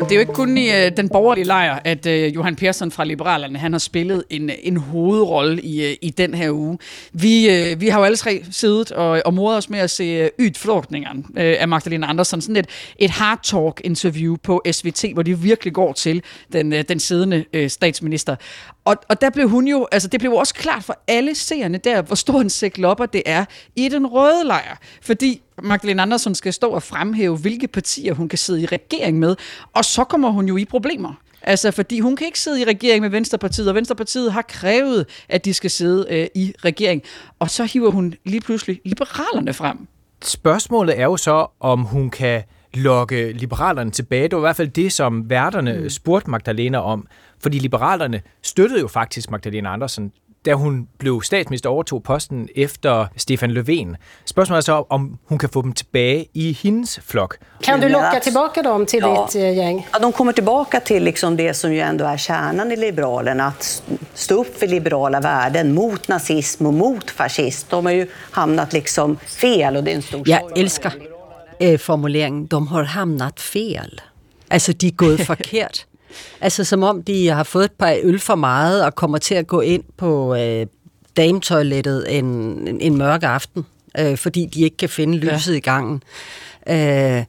Det 0.00 0.12
er 0.12 0.16
jo 0.16 0.20
ikke 0.20 0.32
kun 0.32 0.58
i 0.58 0.70
øh, 0.70 0.96
den 0.96 1.08
borgerlige 1.08 1.44
lejr, 1.44 1.80
at 1.84 2.06
øh, 2.06 2.34
Johan 2.34 2.56
Persson 2.56 2.90
fra 2.90 3.04
Liberalerne 3.04 3.58
han 3.58 3.72
har 3.72 3.78
spillet 3.78 4.24
en, 4.30 4.50
en 4.62 4.76
hovedrolle 4.76 5.62
i, 5.62 5.84
øh, 5.86 5.96
i 6.02 6.10
den 6.10 6.34
her 6.34 6.50
uge. 6.50 6.78
Vi, 7.12 7.50
øh, 7.50 7.80
vi 7.80 7.88
har 7.88 7.98
jo 7.98 8.04
alle 8.04 8.16
tre 8.16 8.44
siddet 8.50 8.92
og, 8.92 9.22
og 9.24 9.34
mordet 9.34 9.58
os 9.58 9.70
med 9.70 9.78
at 9.78 9.90
se 9.90 10.04
øh, 10.04 10.30
Ydflortningeren 10.38 11.26
øh, 11.36 11.56
af 11.58 11.68
Magdalena 11.68 12.06
Andersson. 12.06 12.40
Sådan 12.40 12.56
et, 12.56 12.66
et 12.98 13.10
hard 13.10 13.38
talk 13.42 13.80
interview 13.84 14.36
på 14.42 14.62
SVT, 14.72 15.04
hvor 15.12 15.22
de 15.22 15.38
virkelig 15.38 15.72
går 15.72 15.92
til 15.92 16.22
den, 16.52 16.72
øh, 16.72 16.84
den 16.88 17.00
siddende 17.00 17.44
øh, 17.52 17.70
statsminister. 17.70 18.36
Og, 18.84 18.96
og 19.08 19.20
der 19.20 19.30
blev 19.30 19.48
hun 19.48 19.68
jo, 19.68 19.88
altså 19.92 20.08
det 20.08 20.20
blev 20.20 20.32
også 20.32 20.54
klart 20.54 20.84
for 20.84 20.98
alle 21.08 21.34
seerne 21.34 21.78
der, 21.78 22.02
hvor 22.02 22.16
stor 22.16 22.40
en 22.40 22.50
sæk 22.50 22.78
lopper 22.78 23.06
det 23.06 23.22
er 23.26 23.44
i 23.76 23.88
den 23.88 24.06
røde 24.06 24.44
lejr. 24.44 24.78
Fordi 25.02 25.42
Magdalena 25.62 26.02
Andersson 26.02 26.34
skal 26.34 26.52
stå 26.52 26.70
og 26.70 26.82
fremhæve, 26.82 27.36
hvilke 27.36 27.68
partier 27.68 28.14
hun 28.14 28.28
kan 28.28 28.38
sidde 28.38 28.62
i 28.62 28.66
regering 28.66 29.18
med, 29.18 29.36
og 29.74 29.84
så 29.84 30.04
kommer 30.04 30.30
hun 30.30 30.48
jo 30.48 30.56
i 30.56 30.64
problemer. 30.64 31.14
Altså, 31.42 31.70
fordi 31.70 32.00
hun 32.00 32.16
kan 32.16 32.26
ikke 32.26 32.40
sidde 32.40 32.60
i 32.60 32.64
regering 32.64 33.02
med 33.02 33.10
Venstrepartiet, 33.10 33.68
og 33.68 33.74
Venstrepartiet 33.74 34.32
har 34.32 34.42
krævet, 34.42 35.06
at 35.28 35.44
de 35.44 35.54
skal 35.54 35.70
sidde 35.70 36.06
øh, 36.10 36.26
i 36.34 36.54
regering. 36.64 37.02
Og 37.38 37.50
så 37.50 37.64
hiver 37.64 37.90
hun 37.90 38.14
lige 38.24 38.40
pludselig 38.40 38.80
liberalerne 38.84 39.52
frem. 39.52 39.88
Spørgsmålet 40.22 41.00
er 41.00 41.04
jo 41.04 41.16
så, 41.16 41.46
om 41.60 41.82
hun 41.82 42.10
kan 42.10 42.42
lokke 42.74 43.32
liberalerne 43.32 43.90
tilbage. 43.90 44.22
Det 44.22 44.32
var 44.32 44.38
i 44.38 44.40
hvert 44.40 44.56
fald 44.56 44.68
det, 44.68 44.92
som 44.92 45.30
værterne 45.30 45.80
mm. 45.80 45.90
spurgte 45.90 46.30
Magdalena 46.30 46.78
om. 46.78 47.06
Fordi 47.42 47.58
liberalerne 47.58 48.20
støttede 48.42 48.80
jo 48.80 48.88
faktisk 48.88 49.30
Magdalena 49.30 49.72
Andersen 49.72 50.12
da 50.46 50.54
hun 50.54 50.88
blev 50.98 51.20
statsminister 51.22 51.70
overtog 51.70 52.04
posten 52.04 52.48
efter 52.56 53.08
Stefan 53.16 53.52
Löfven. 53.52 53.96
Spørgsmålet 54.24 54.58
er 54.58 54.64
så, 54.64 54.86
om 54.88 55.18
hun 55.28 55.38
kan 55.38 55.48
få 55.48 55.62
dem 55.62 55.72
tilbage 55.72 56.26
i 56.32 56.52
hendes 56.62 57.00
flok. 57.04 57.36
Kan 57.60 57.80
du 57.80 57.88
locka 57.88 58.20
tillbaka 58.20 58.62
dem 58.62 58.86
till 58.86 59.00
ja. 59.00 59.26
ditt 59.26 59.42
eh, 59.42 59.56
gäng? 59.56 59.86
Ja, 59.92 59.98
de 59.98 60.12
kommer 60.12 60.32
tillbaka 60.32 60.80
till 60.80 61.04
liksom 61.04 61.36
det 61.36 61.54
som 61.54 61.72
ju 61.72 61.80
ändå 61.80 62.04
är 62.04 62.16
kärnan 62.16 62.72
i 62.72 62.76
Liberalerna, 62.76 63.46
att 63.46 63.82
stå 64.14 64.40
upp 64.40 64.58
för 64.58 64.66
liberala 64.66 65.20
värden 65.20 65.74
mot 65.74 66.08
nazism 66.08 66.66
och 66.66 66.74
mot 66.74 67.10
fascism. 67.10 67.66
De 67.70 67.86
har 67.86 67.92
ju 67.92 68.06
hamnat 68.30 68.72
liksom 68.72 69.16
fel 69.16 69.76
och 69.76 69.84
det 69.84 69.90
är 69.90 69.96
en 69.96 70.02
stor 70.02 70.22
Jag 70.28 70.58
älskar 70.58 70.92
eh, 71.58 71.78
formuleringen, 71.78 72.46
de 72.46 72.68
har 72.68 72.82
hamnat 72.82 73.40
fel. 73.40 74.00
Altså, 74.50 74.72
de 74.72 74.86
er 74.86 74.90
gået 74.90 75.26
forkert. 75.30 75.86
Altså 76.40 76.64
som 76.64 76.82
om 76.82 77.02
de 77.02 77.28
har 77.28 77.42
fået 77.42 77.64
et 77.64 77.72
par 77.72 77.96
øl 78.02 78.18
for 78.18 78.34
meget 78.34 78.84
og 78.84 78.94
kommer 78.94 79.18
til 79.18 79.34
at 79.34 79.46
gå 79.46 79.60
ind 79.60 79.84
på 79.96 80.34
øh, 80.34 80.66
dametoilettet 81.16 82.18
en, 82.18 82.24
en, 82.68 82.80
en 82.80 82.98
mørk 82.98 83.22
aften, 83.22 83.66
øh, 83.98 84.16
fordi 84.16 84.46
de 84.46 84.62
ikke 84.62 84.76
kan 84.76 84.88
finde 84.88 85.18
lyset 85.18 85.52
ja. 85.52 85.56
i 85.56 85.60
gangen. 85.60 86.02
Øh, 86.68 87.24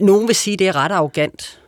nogen 0.00 0.28
vil 0.28 0.36
sige, 0.36 0.56
det 0.56 0.68
er 0.68 0.76
ret 0.76 0.92
arrogant. 0.92 1.60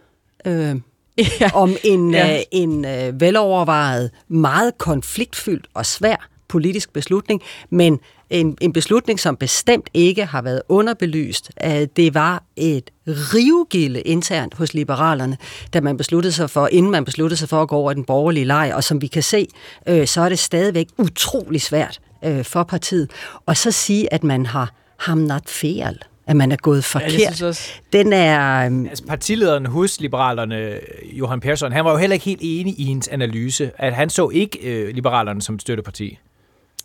Øh, 0.44 0.76
ja. 1.40 1.50
om 1.54 1.76
en, 1.84 2.14
ja. 2.14 2.36
øh, 2.36 2.42
en 2.50 2.84
øh, 2.84 3.20
velovervejet, 3.20 4.10
meget 4.28 4.78
konfliktfyldt 4.78 5.66
og 5.74 5.86
svær 5.86 6.28
politisk 6.48 6.92
beslutning, 6.92 7.42
men 7.70 8.00
en, 8.30 8.58
en 8.60 8.72
beslutning, 8.72 9.20
som 9.20 9.36
bestemt 9.36 9.90
ikke 9.94 10.24
har 10.24 10.42
været 10.42 10.62
underbelyst. 10.68 11.50
Det 11.96 12.14
var 12.14 12.42
et 12.56 12.90
rivegilde 13.06 14.00
internt 14.00 14.54
hos 14.54 14.74
liberalerne, 14.74 15.36
da 15.74 15.80
man 15.80 15.96
besluttede 15.96 16.32
sig 16.32 16.50
for, 16.50 16.68
inden 16.72 16.92
man 16.92 17.04
besluttede 17.04 17.38
sig 17.38 17.48
for 17.48 17.62
at 17.62 17.68
gå 17.68 17.76
over 17.76 17.92
den 17.92 18.04
borgerlige 18.04 18.44
leg, 18.44 18.72
og 18.74 18.84
som 18.84 19.02
vi 19.02 19.06
kan 19.06 19.22
se, 19.22 19.46
øh, 19.88 20.06
så 20.06 20.20
er 20.20 20.28
det 20.28 20.38
stadigvæk 20.38 20.86
utrolig 20.98 21.62
svært 21.62 22.00
øh, 22.24 22.44
for 22.44 22.62
partiet. 22.62 23.10
Og 23.46 23.56
så 23.56 23.70
sige, 23.70 24.12
at 24.12 24.24
man 24.24 24.46
har 24.46 24.74
hamnat 24.96 25.48
fel 25.48 25.98
at 26.26 26.36
man 26.36 26.52
er 26.52 26.56
gået 26.56 26.84
forkert. 26.84 27.40
Ja, 27.40 27.46
også... 27.46 27.70
Den 27.92 28.12
er... 28.12 28.66
Um... 28.66 28.86
Altså 28.86 29.04
partilederen 29.04 29.66
hos 29.66 30.00
Liberalerne, 30.00 30.78
Johan 31.12 31.40
Persson, 31.40 31.72
han 31.72 31.84
var 31.84 31.90
jo 31.90 31.96
heller 31.96 32.14
ikke 32.14 32.24
helt 32.24 32.40
enig 32.42 32.80
i 32.80 32.84
hendes 32.84 33.08
analyse, 33.08 33.70
at 33.78 33.94
han 33.94 34.10
så 34.10 34.28
ikke 34.28 34.58
øh, 34.62 34.94
Liberalerne 34.94 35.42
som 35.42 35.58
støtteparti. 35.58 36.18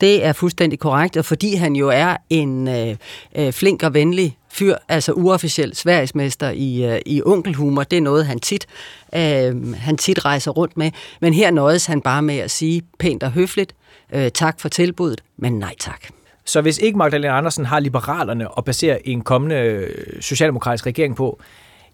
Det 0.02 0.26
er 0.26 0.34
fuldstændig 0.34 0.80
korrekt, 0.80 1.18
og 1.18 1.26
fordi 1.26 1.56
han 1.56 1.76
jo 1.76 1.90
er 1.90 2.18
en 2.30 2.68
øh, 2.68 2.96
øh, 3.36 3.54
flink 3.54 3.84
og 3.84 3.94
venlig 3.94 4.38
fyr, 4.50 4.76
altså 4.90 5.12
uofficiel 5.12 5.76
Sverigesmester 5.76 6.50
i, 6.50 6.86
øh, 6.86 7.00
i 7.06 7.22
onkelhumor, 7.26 7.84
det 7.84 7.98
er 7.98 8.02
noget, 8.02 8.26
han 8.26 8.40
tit, 8.40 8.68
øh, 9.16 9.74
han 9.74 9.98
tit 9.98 10.26
rejser 10.26 10.52
rundt 10.52 10.78
med. 10.78 10.92
Men 11.22 11.34
her 11.34 11.52
nøjes 11.52 11.86
han 11.86 12.02
bare 12.02 12.22
med 12.22 12.38
at 12.38 12.52
sige 12.52 12.82
pænt 13.00 13.24
og 13.24 13.32
høfligt, 13.32 13.76
øh, 14.14 14.32
tak 14.32 14.60
for 14.60 14.70
tilbuddet, 14.70 15.24
men 15.38 15.54
nej 15.54 15.76
tak. 15.80 16.02
Så 16.46 16.62
hvis 16.62 16.78
ikke 16.78 16.98
Magdalena 16.98 17.38
Andersen 17.38 17.66
har 17.66 17.80
liberalerne 17.80 18.48
at 18.58 18.66
basere 18.66 19.08
en 19.08 19.22
kommende 19.22 19.88
socialdemokratisk 20.22 20.86
regering 20.86 21.16
på, 21.16 21.40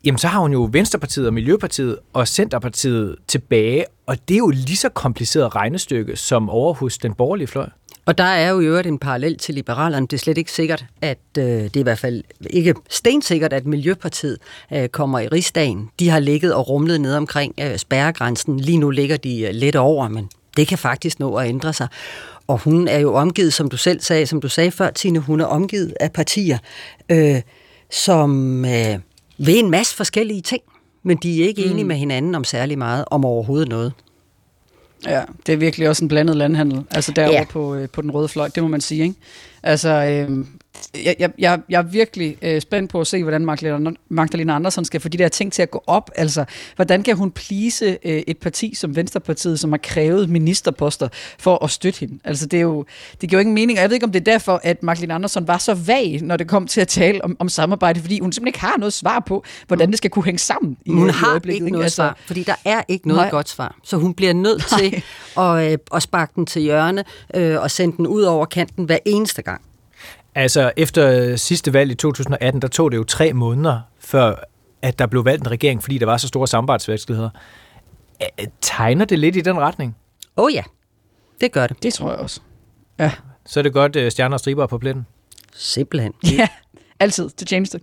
jamen 0.04 0.18
så 0.18 0.28
har 0.28 0.40
hun 0.40 0.52
jo 0.52 0.70
Venstrepartiet 0.72 1.28
og 1.28 1.34
Miljøpartiet 1.34 1.98
og 2.14 2.28
Centerpartiet 2.28 3.16
tilbage, 3.28 3.86
og 4.06 4.18
det 4.28 4.34
er 4.34 4.38
jo 4.38 4.50
lige 4.50 4.78
så 4.78 4.90
kompliceret 4.90 5.56
regnestykke 5.56 6.16
som 6.16 6.50
over 6.50 6.74
hos 6.74 6.98
den 6.98 7.14
borgerlige 7.14 7.48
fløj. 7.48 7.70
Og 8.08 8.18
der 8.18 8.24
er 8.24 8.50
jo 8.50 8.60
i 8.60 8.66
øvrigt 8.66 8.88
en 8.88 9.00
parallel 9.00 9.38
til 9.38 9.56
liberalerne. 9.56 10.08
Det 10.08 10.14
er 10.14 10.18
slet 10.18 10.38
ikke 10.38 10.52
sikkert, 10.52 10.86
at 11.02 11.18
øh, 11.38 11.44
det 11.44 11.76
er 11.76 11.80
i 11.80 11.84
hvert 11.84 12.00
fald 12.00 12.24
ikke 12.50 12.74
stensikkert, 12.90 13.54
at 13.54 13.66
Miljøpartiet 13.66 14.38
øh, 14.74 14.90
kommer 14.90 15.20
i 15.20 15.28
rigsdagen. 15.28 15.90
De 16.00 16.10
har 16.10 16.20
ligget 16.20 16.54
og 16.54 16.70
rumlet 16.70 17.02
ned 17.02 17.16
omkring 17.16 17.54
øh, 17.62 17.78
spærregrænsen. 17.78 18.60
Lige 18.60 18.78
nu 18.78 18.90
ligger 18.90 19.18
de 19.18 19.42
øh, 19.42 19.54
lidt 19.54 19.76
over, 19.76 20.08
men 20.08 20.30
det 20.58 20.68
kan 20.68 20.78
faktisk 20.78 21.20
nå 21.20 21.36
at 21.36 21.50
ændre 21.50 21.74
sig. 21.74 21.88
Og 22.48 22.58
hun 22.58 22.88
er 22.88 23.00
jo 23.00 23.14
omgivet, 23.14 23.54
som 23.54 23.70
du 23.70 23.78
selv 23.78 24.02
sagde, 24.02 24.26
som 24.26 24.42
du 24.42 24.50
sagde 24.50 24.72
før, 24.72 24.90
Tine, 24.90 25.20
hun 25.20 25.42
er 25.42 25.46
omgivet 25.46 25.94
af 26.00 26.12
partier, 26.12 26.58
øh, 27.10 27.42
som 27.92 28.66
øh, 28.66 29.00
vil 29.38 29.60
en 29.60 29.70
masse 29.70 29.96
forskellige 29.96 30.42
ting. 30.42 30.62
men 31.04 31.18
de 31.18 31.44
er 31.44 31.48
ikke 31.48 31.64
mm. 31.66 31.72
enige 31.72 31.86
med 31.86 31.96
hinanden 31.96 32.36
om 32.36 32.44
særlig 32.44 32.78
meget, 32.78 33.06
om 33.12 33.26
overhovedet 33.26 33.70
noget. 33.70 33.94
Ja, 35.06 35.24
det 35.46 35.54
er 35.54 35.58
virkelig 35.58 35.90
også 35.90 36.04
en 36.04 36.08
blandet 36.08 36.36
landhandel, 36.36 36.84
altså 36.92 37.12
derovre 37.12 37.38
ja. 37.38 37.46
på, 37.50 37.76
øh, 37.76 37.90
på 37.90 38.02
den 38.02 38.12
røde 38.12 38.28
fløj, 38.28 38.48
det 38.48 38.64
må 38.64 38.70
man 38.70 38.82
sige, 38.82 39.04
ikke? 39.04 39.16
Altså, 39.64 39.90
øh, 39.90 40.46
jeg, 41.06 41.16
jeg, 41.20 41.32
jeg, 41.40 41.60
jeg 41.70 41.78
er 41.78 41.84
virkelig 41.84 42.38
øh, 42.42 42.62
spændt 42.62 42.92
på 42.92 43.02
at 43.02 43.08
se, 43.08 43.24
hvordan 43.24 43.46
Magdalena, 44.10 44.56
Andersen 44.56 44.86
skal 44.86 45.02
få 45.02 45.10
de 45.10 45.18
der 45.18 45.28
ting 45.28 45.54
til 45.54 45.62
at 45.62 45.72
gå 45.72 45.84
op. 45.88 46.12
Altså, 46.16 46.46
hvordan 46.76 47.04
kan 47.04 47.18
hun 47.18 47.32
plise 47.32 47.98
øh, 48.06 48.24
et 48.28 48.38
parti 48.38 48.76
som 48.76 48.96
Venstrepartiet, 48.96 49.60
som 49.60 49.72
har 49.72 49.80
krævet 49.84 50.30
ministerposter 50.30 51.08
for 51.40 51.64
at 51.64 51.72
støtte 51.72 52.00
hende? 52.00 52.20
Altså, 52.24 52.46
det, 52.46 52.58
er 52.58 52.62
jo, 52.62 52.86
det 53.22 53.30
giver 53.30 53.40
jo 53.40 53.42
ingen 53.42 53.56
mening, 53.56 53.80
og 53.80 53.82
jeg 53.82 53.90
ved 53.90 53.96
ikke, 53.96 54.06
om 54.06 54.12
det 54.12 54.20
er 54.20 54.32
derfor, 54.32 54.62
at 54.64 54.84
Magdalena 54.84 55.16
Andersen 55.16 55.48
var 55.48 55.58
så 55.58 55.74
vag, 55.74 56.20
når 56.22 56.38
det 56.38 56.48
kom 56.48 56.68
til 56.68 56.82
at 56.82 56.88
tale 56.88 57.24
om, 57.24 57.38
om 57.40 57.50
samarbejde, 57.50 58.00
fordi 58.00 58.20
hun 58.20 58.32
simpelthen 58.32 58.48
ikke 58.48 58.60
har 58.60 58.78
noget 58.78 58.94
svar 58.94 59.20
på, 59.20 59.44
hvordan 59.68 59.90
det 59.90 59.98
skal 59.98 60.10
kunne 60.10 60.26
hænge 60.26 60.40
sammen 60.40 60.78
i 60.86 60.92
Hun 60.92 61.10
har 61.10 61.42
ikke 61.50 61.70
noget 61.70 61.88
Altså, 61.88 61.96
svar, 61.96 62.18
fordi 62.28 62.44
der 62.44 62.56
er 62.66 62.82
ikke 62.88 63.08
noget 63.08 63.22
Nej. 63.22 63.30
godt 63.30 63.50
svar. 63.50 63.76
Så 63.84 63.98
hun 63.98 64.14
bliver 64.14 64.34
nødt 64.34 64.66
til 64.80 65.04
at, 65.38 65.72
øh, 65.72 65.78
at 65.94 66.04
sparke 66.04 66.32
den 66.36 66.46
til 66.46 66.62
hjørne 66.62 67.04
øh, 67.34 67.62
og 67.62 67.72
sende 67.72 67.98
den 67.98 68.08
ud 68.08 68.22
over 68.22 68.46
kanten 68.46 68.86
hver 68.86 68.98
eneste 69.06 69.42
gang. 69.42 69.62
Altså, 70.38 70.72
efter 70.78 71.36
sidste 71.36 71.74
valg 71.74 71.92
i 71.92 71.96
2018, 71.96 72.62
der 72.62 72.68
tog 72.68 72.92
det 72.92 72.98
jo 72.98 73.04
tre 73.04 73.34
måneder, 73.34 73.80
før 74.00 74.36
at 74.82 75.00
der 75.00 75.08
blev 75.08 75.26
valgt 75.26 75.44
en 75.44 75.52
regering, 75.52 75.84
fordi 75.84 75.98
der 75.98 76.06
var 76.06 76.18
så 76.18 76.28
store 76.28 76.48
samarbejdsvanskeligheder. 76.48 77.30
Tegner 78.62 79.06
det 79.06 79.20
lidt 79.20 79.36
i 79.36 79.42
den 79.42 79.60
retning? 79.60 79.96
Åh 80.38 80.46
oh 80.46 80.54
ja, 80.54 80.64
det 81.42 81.52
gør 81.52 81.68
det. 81.68 81.84
Det 81.84 81.94
tror 81.94 82.10
jeg 82.10 82.20
også. 82.20 82.42
Ja. 83.00 83.12
Så 83.46 83.60
er 83.60 83.62
det 83.62 83.74
godt, 83.74 83.96
øh, 83.96 84.12
stjerner 84.12 84.34
og 84.34 84.40
striber 84.40 84.64
er 84.64 84.68
på 84.68 84.78
pletten. 84.78 85.06
Simpelthen. 85.56 86.14
Ja, 86.38 86.48
altid 87.00 87.30
til 87.30 87.48
tjeneste. 87.48 87.80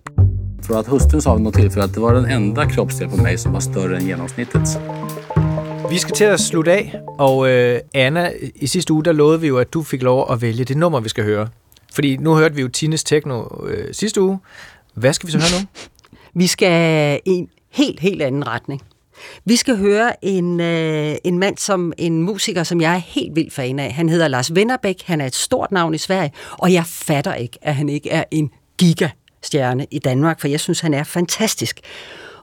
Tror 0.67 0.79
at 0.79 0.87
hustrun 0.87 1.21
sa 1.21 1.33
vid 1.33 1.41
något 1.41 1.53
tillfälle 1.53 1.83
att 1.83 1.93
det 1.93 2.01
var 2.01 2.13
den 2.13 2.31
enda 2.31 2.65
kroppsdel 2.65 3.09
på 3.09 3.15
mig 3.15 3.39
som 3.39 3.53
var 3.53 3.59
större 3.59 3.97
än 3.97 4.07
genomsnittet. 4.07 4.79
Vi 5.89 5.97
skal 5.97 6.15
til 6.15 6.23
at 6.23 6.39
slutte 6.39 6.71
af, 6.71 6.95
og 7.19 7.49
øh, 7.49 7.79
Anna, 7.93 8.31
i 8.55 8.67
sidste 8.67 8.93
uge, 8.93 9.03
der 9.03 9.11
lovede 9.11 9.41
vi 9.41 9.47
jo, 9.47 9.57
at 9.57 9.73
du 9.73 9.83
fik 9.83 10.01
lov 10.01 10.31
at 10.31 10.41
vælge 10.41 10.63
det 10.63 10.77
nummer, 10.77 10.99
vi 10.99 11.09
skal 11.09 11.23
høre. 11.23 11.47
Fordi 11.95 12.17
nu 12.17 12.35
hørte 12.35 12.55
vi 12.55 12.61
jo 12.61 12.67
Tines 12.67 13.03
Techno 13.03 13.43
øh, 13.67 13.93
sidste 13.93 14.21
uge. 14.21 14.39
Hvad 14.93 15.13
skal 15.13 15.27
vi 15.27 15.31
så 15.31 15.37
høre 15.37 15.61
nu? 15.61 15.67
Vi 16.37 16.47
skal 16.47 17.19
i 17.25 17.29
en 17.29 17.49
helt, 17.71 17.99
helt 17.99 18.21
anden 18.21 18.47
retning. 18.47 18.81
Vi 19.45 19.55
skal 19.55 19.77
høre 19.77 20.25
en, 20.25 20.59
øh, 20.59 21.15
en 21.23 21.39
mand, 21.39 21.57
som 21.57 21.93
en 21.97 22.21
musiker, 22.21 22.63
som 22.63 22.81
jeg 22.81 22.93
er 22.93 23.01
helt 23.05 23.35
vildt 23.35 23.53
fan 23.53 23.79
af. 23.79 23.93
Han 23.93 24.09
hedder 24.09 24.27
Lars 24.27 24.55
Vennerbæk. 24.55 25.03
Han 25.05 25.21
er 25.21 25.25
et 25.25 25.35
stort 25.35 25.71
navn 25.71 25.93
i 25.93 25.97
Sverige, 25.97 26.31
og 26.51 26.73
jeg 26.73 26.85
fatter 26.85 27.33
ikke, 27.33 27.57
at 27.61 27.75
han 27.75 27.89
ikke 27.89 28.09
er 28.09 28.23
en 28.31 28.51
gigastjerne 28.77 29.87
i 29.91 29.99
Danmark, 29.99 30.41
for 30.41 30.47
jeg 30.47 30.59
synes, 30.59 30.79
han 30.79 30.93
er 30.93 31.03
fantastisk. 31.03 31.79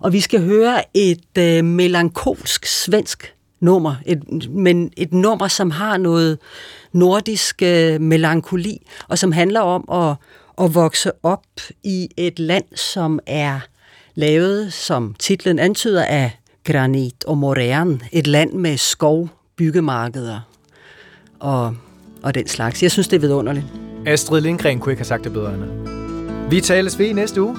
Og 0.00 0.12
vi 0.12 0.20
skal 0.20 0.40
høre 0.44 0.82
et 0.94 1.38
øh, 1.38 1.64
melankolsk 1.64 2.66
svensk 2.66 3.34
nummer, 3.60 3.94
et, 4.06 4.50
men 4.50 4.92
et 4.96 5.12
nummer, 5.12 5.48
som 5.48 5.70
har 5.70 5.96
noget 5.96 6.38
nordisk 6.92 7.62
øh, 7.62 8.00
melankoli, 8.00 8.86
og 9.08 9.18
som 9.18 9.32
handler 9.32 9.60
om 9.60 9.84
at, 9.92 10.16
at 10.64 10.74
vokse 10.74 11.10
op 11.22 11.44
i 11.82 12.08
et 12.16 12.38
land, 12.38 12.64
som 12.76 13.20
er 13.26 13.60
lavet, 14.14 14.72
som 14.72 15.14
titlen 15.18 15.58
antyder, 15.58 16.04
af 16.04 16.30
granit 16.64 17.24
og 17.24 17.38
moræren. 17.38 18.02
Et 18.12 18.26
land 18.26 18.52
med 18.52 18.76
skov, 18.76 19.28
byggemarkeder 19.56 20.40
og, 21.40 21.76
og 22.22 22.34
den 22.34 22.48
slags. 22.48 22.82
Jeg 22.82 22.90
synes, 22.90 23.08
det 23.08 23.16
er 23.16 23.20
vidunderligt. 23.20 23.66
Astrid 24.06 24.40
Lindgren 24.40 24.80
kunne 24.80 24.92
ikke 24.92 25.00
have 25.00 25.06
sagt 25.06 25.24
det 25.24 25.32
bedre, 25.32 25.52
Anna. 25.52 25.66
Vi 26.50 26.60
tales 26.60 26.98
ved 26.98 27.06
i 27.06 27.12
næste 27.12 27.42
uge. 27.42 27.56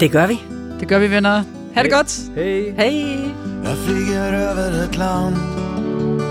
Det 0.00 0.10
gør 0.10 0.26
vi. 0.26 0.38
Det 0.80 0.88
gør 0.88 0.98
vi, 0.98 1.10
venner. 1.10 1.42
Ha' 1.74 1.82
det 1.82 1.92
godt. 1.92 2.20
Hej. 2.34 2.74
Hej. 2.76 3.76
Flyger 3.86 4.50
över 4.50 4.84
ett 4.84 4.96
land 4.96 5.34
Det 5.36 6.29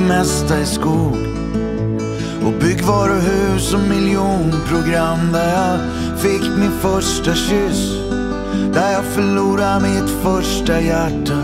mesta 0.00 0.60
i 0.60 0.66
skog 0.66 1.16
Och 2.46 2.52
byggvaruhus 2.60 3.74
och 3.74 3.80
miljonprogram 3.80 5.32
Där 5.32 5.54
jag 5.54 5.78
fick 6.20 6.42
min 6.58 6.72
första 6.80 7.34
kyss 7.34 7.92
Där 8.72 8.92
jag 8.92 9.04
förlorade 9.04 9.80
mitt 9.80 10.10
första 10.22 10.80
hjärta. 10.80 11.42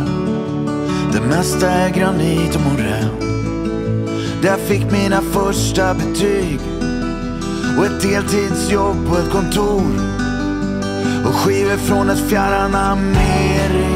Det 1.12 1.20
mesta 1.20 1.70
är 1.70 1.90
granit 1.90 2.54
och 2.54 2.60
morän. 2.60 3.10
Där 4.42 4.48
jag 4.48 4.60
fick 4.60 4.92
mina 4.92 5.20
första 5.22 5.94
betyg 5.94 6.60
Och 7.78 7.86
ett 7.86 8.02
deltidsjobb 8.02 9.08
på 9.08 9.16
ett 9.16 9.32
kontor 9.32 10.16
och 11.26 11.34
skivor 11.34 11.76
från 11.76 12.10
ett 12.10 12.28
fjärran 12.28 12.74
Amerika. 12.74 13.95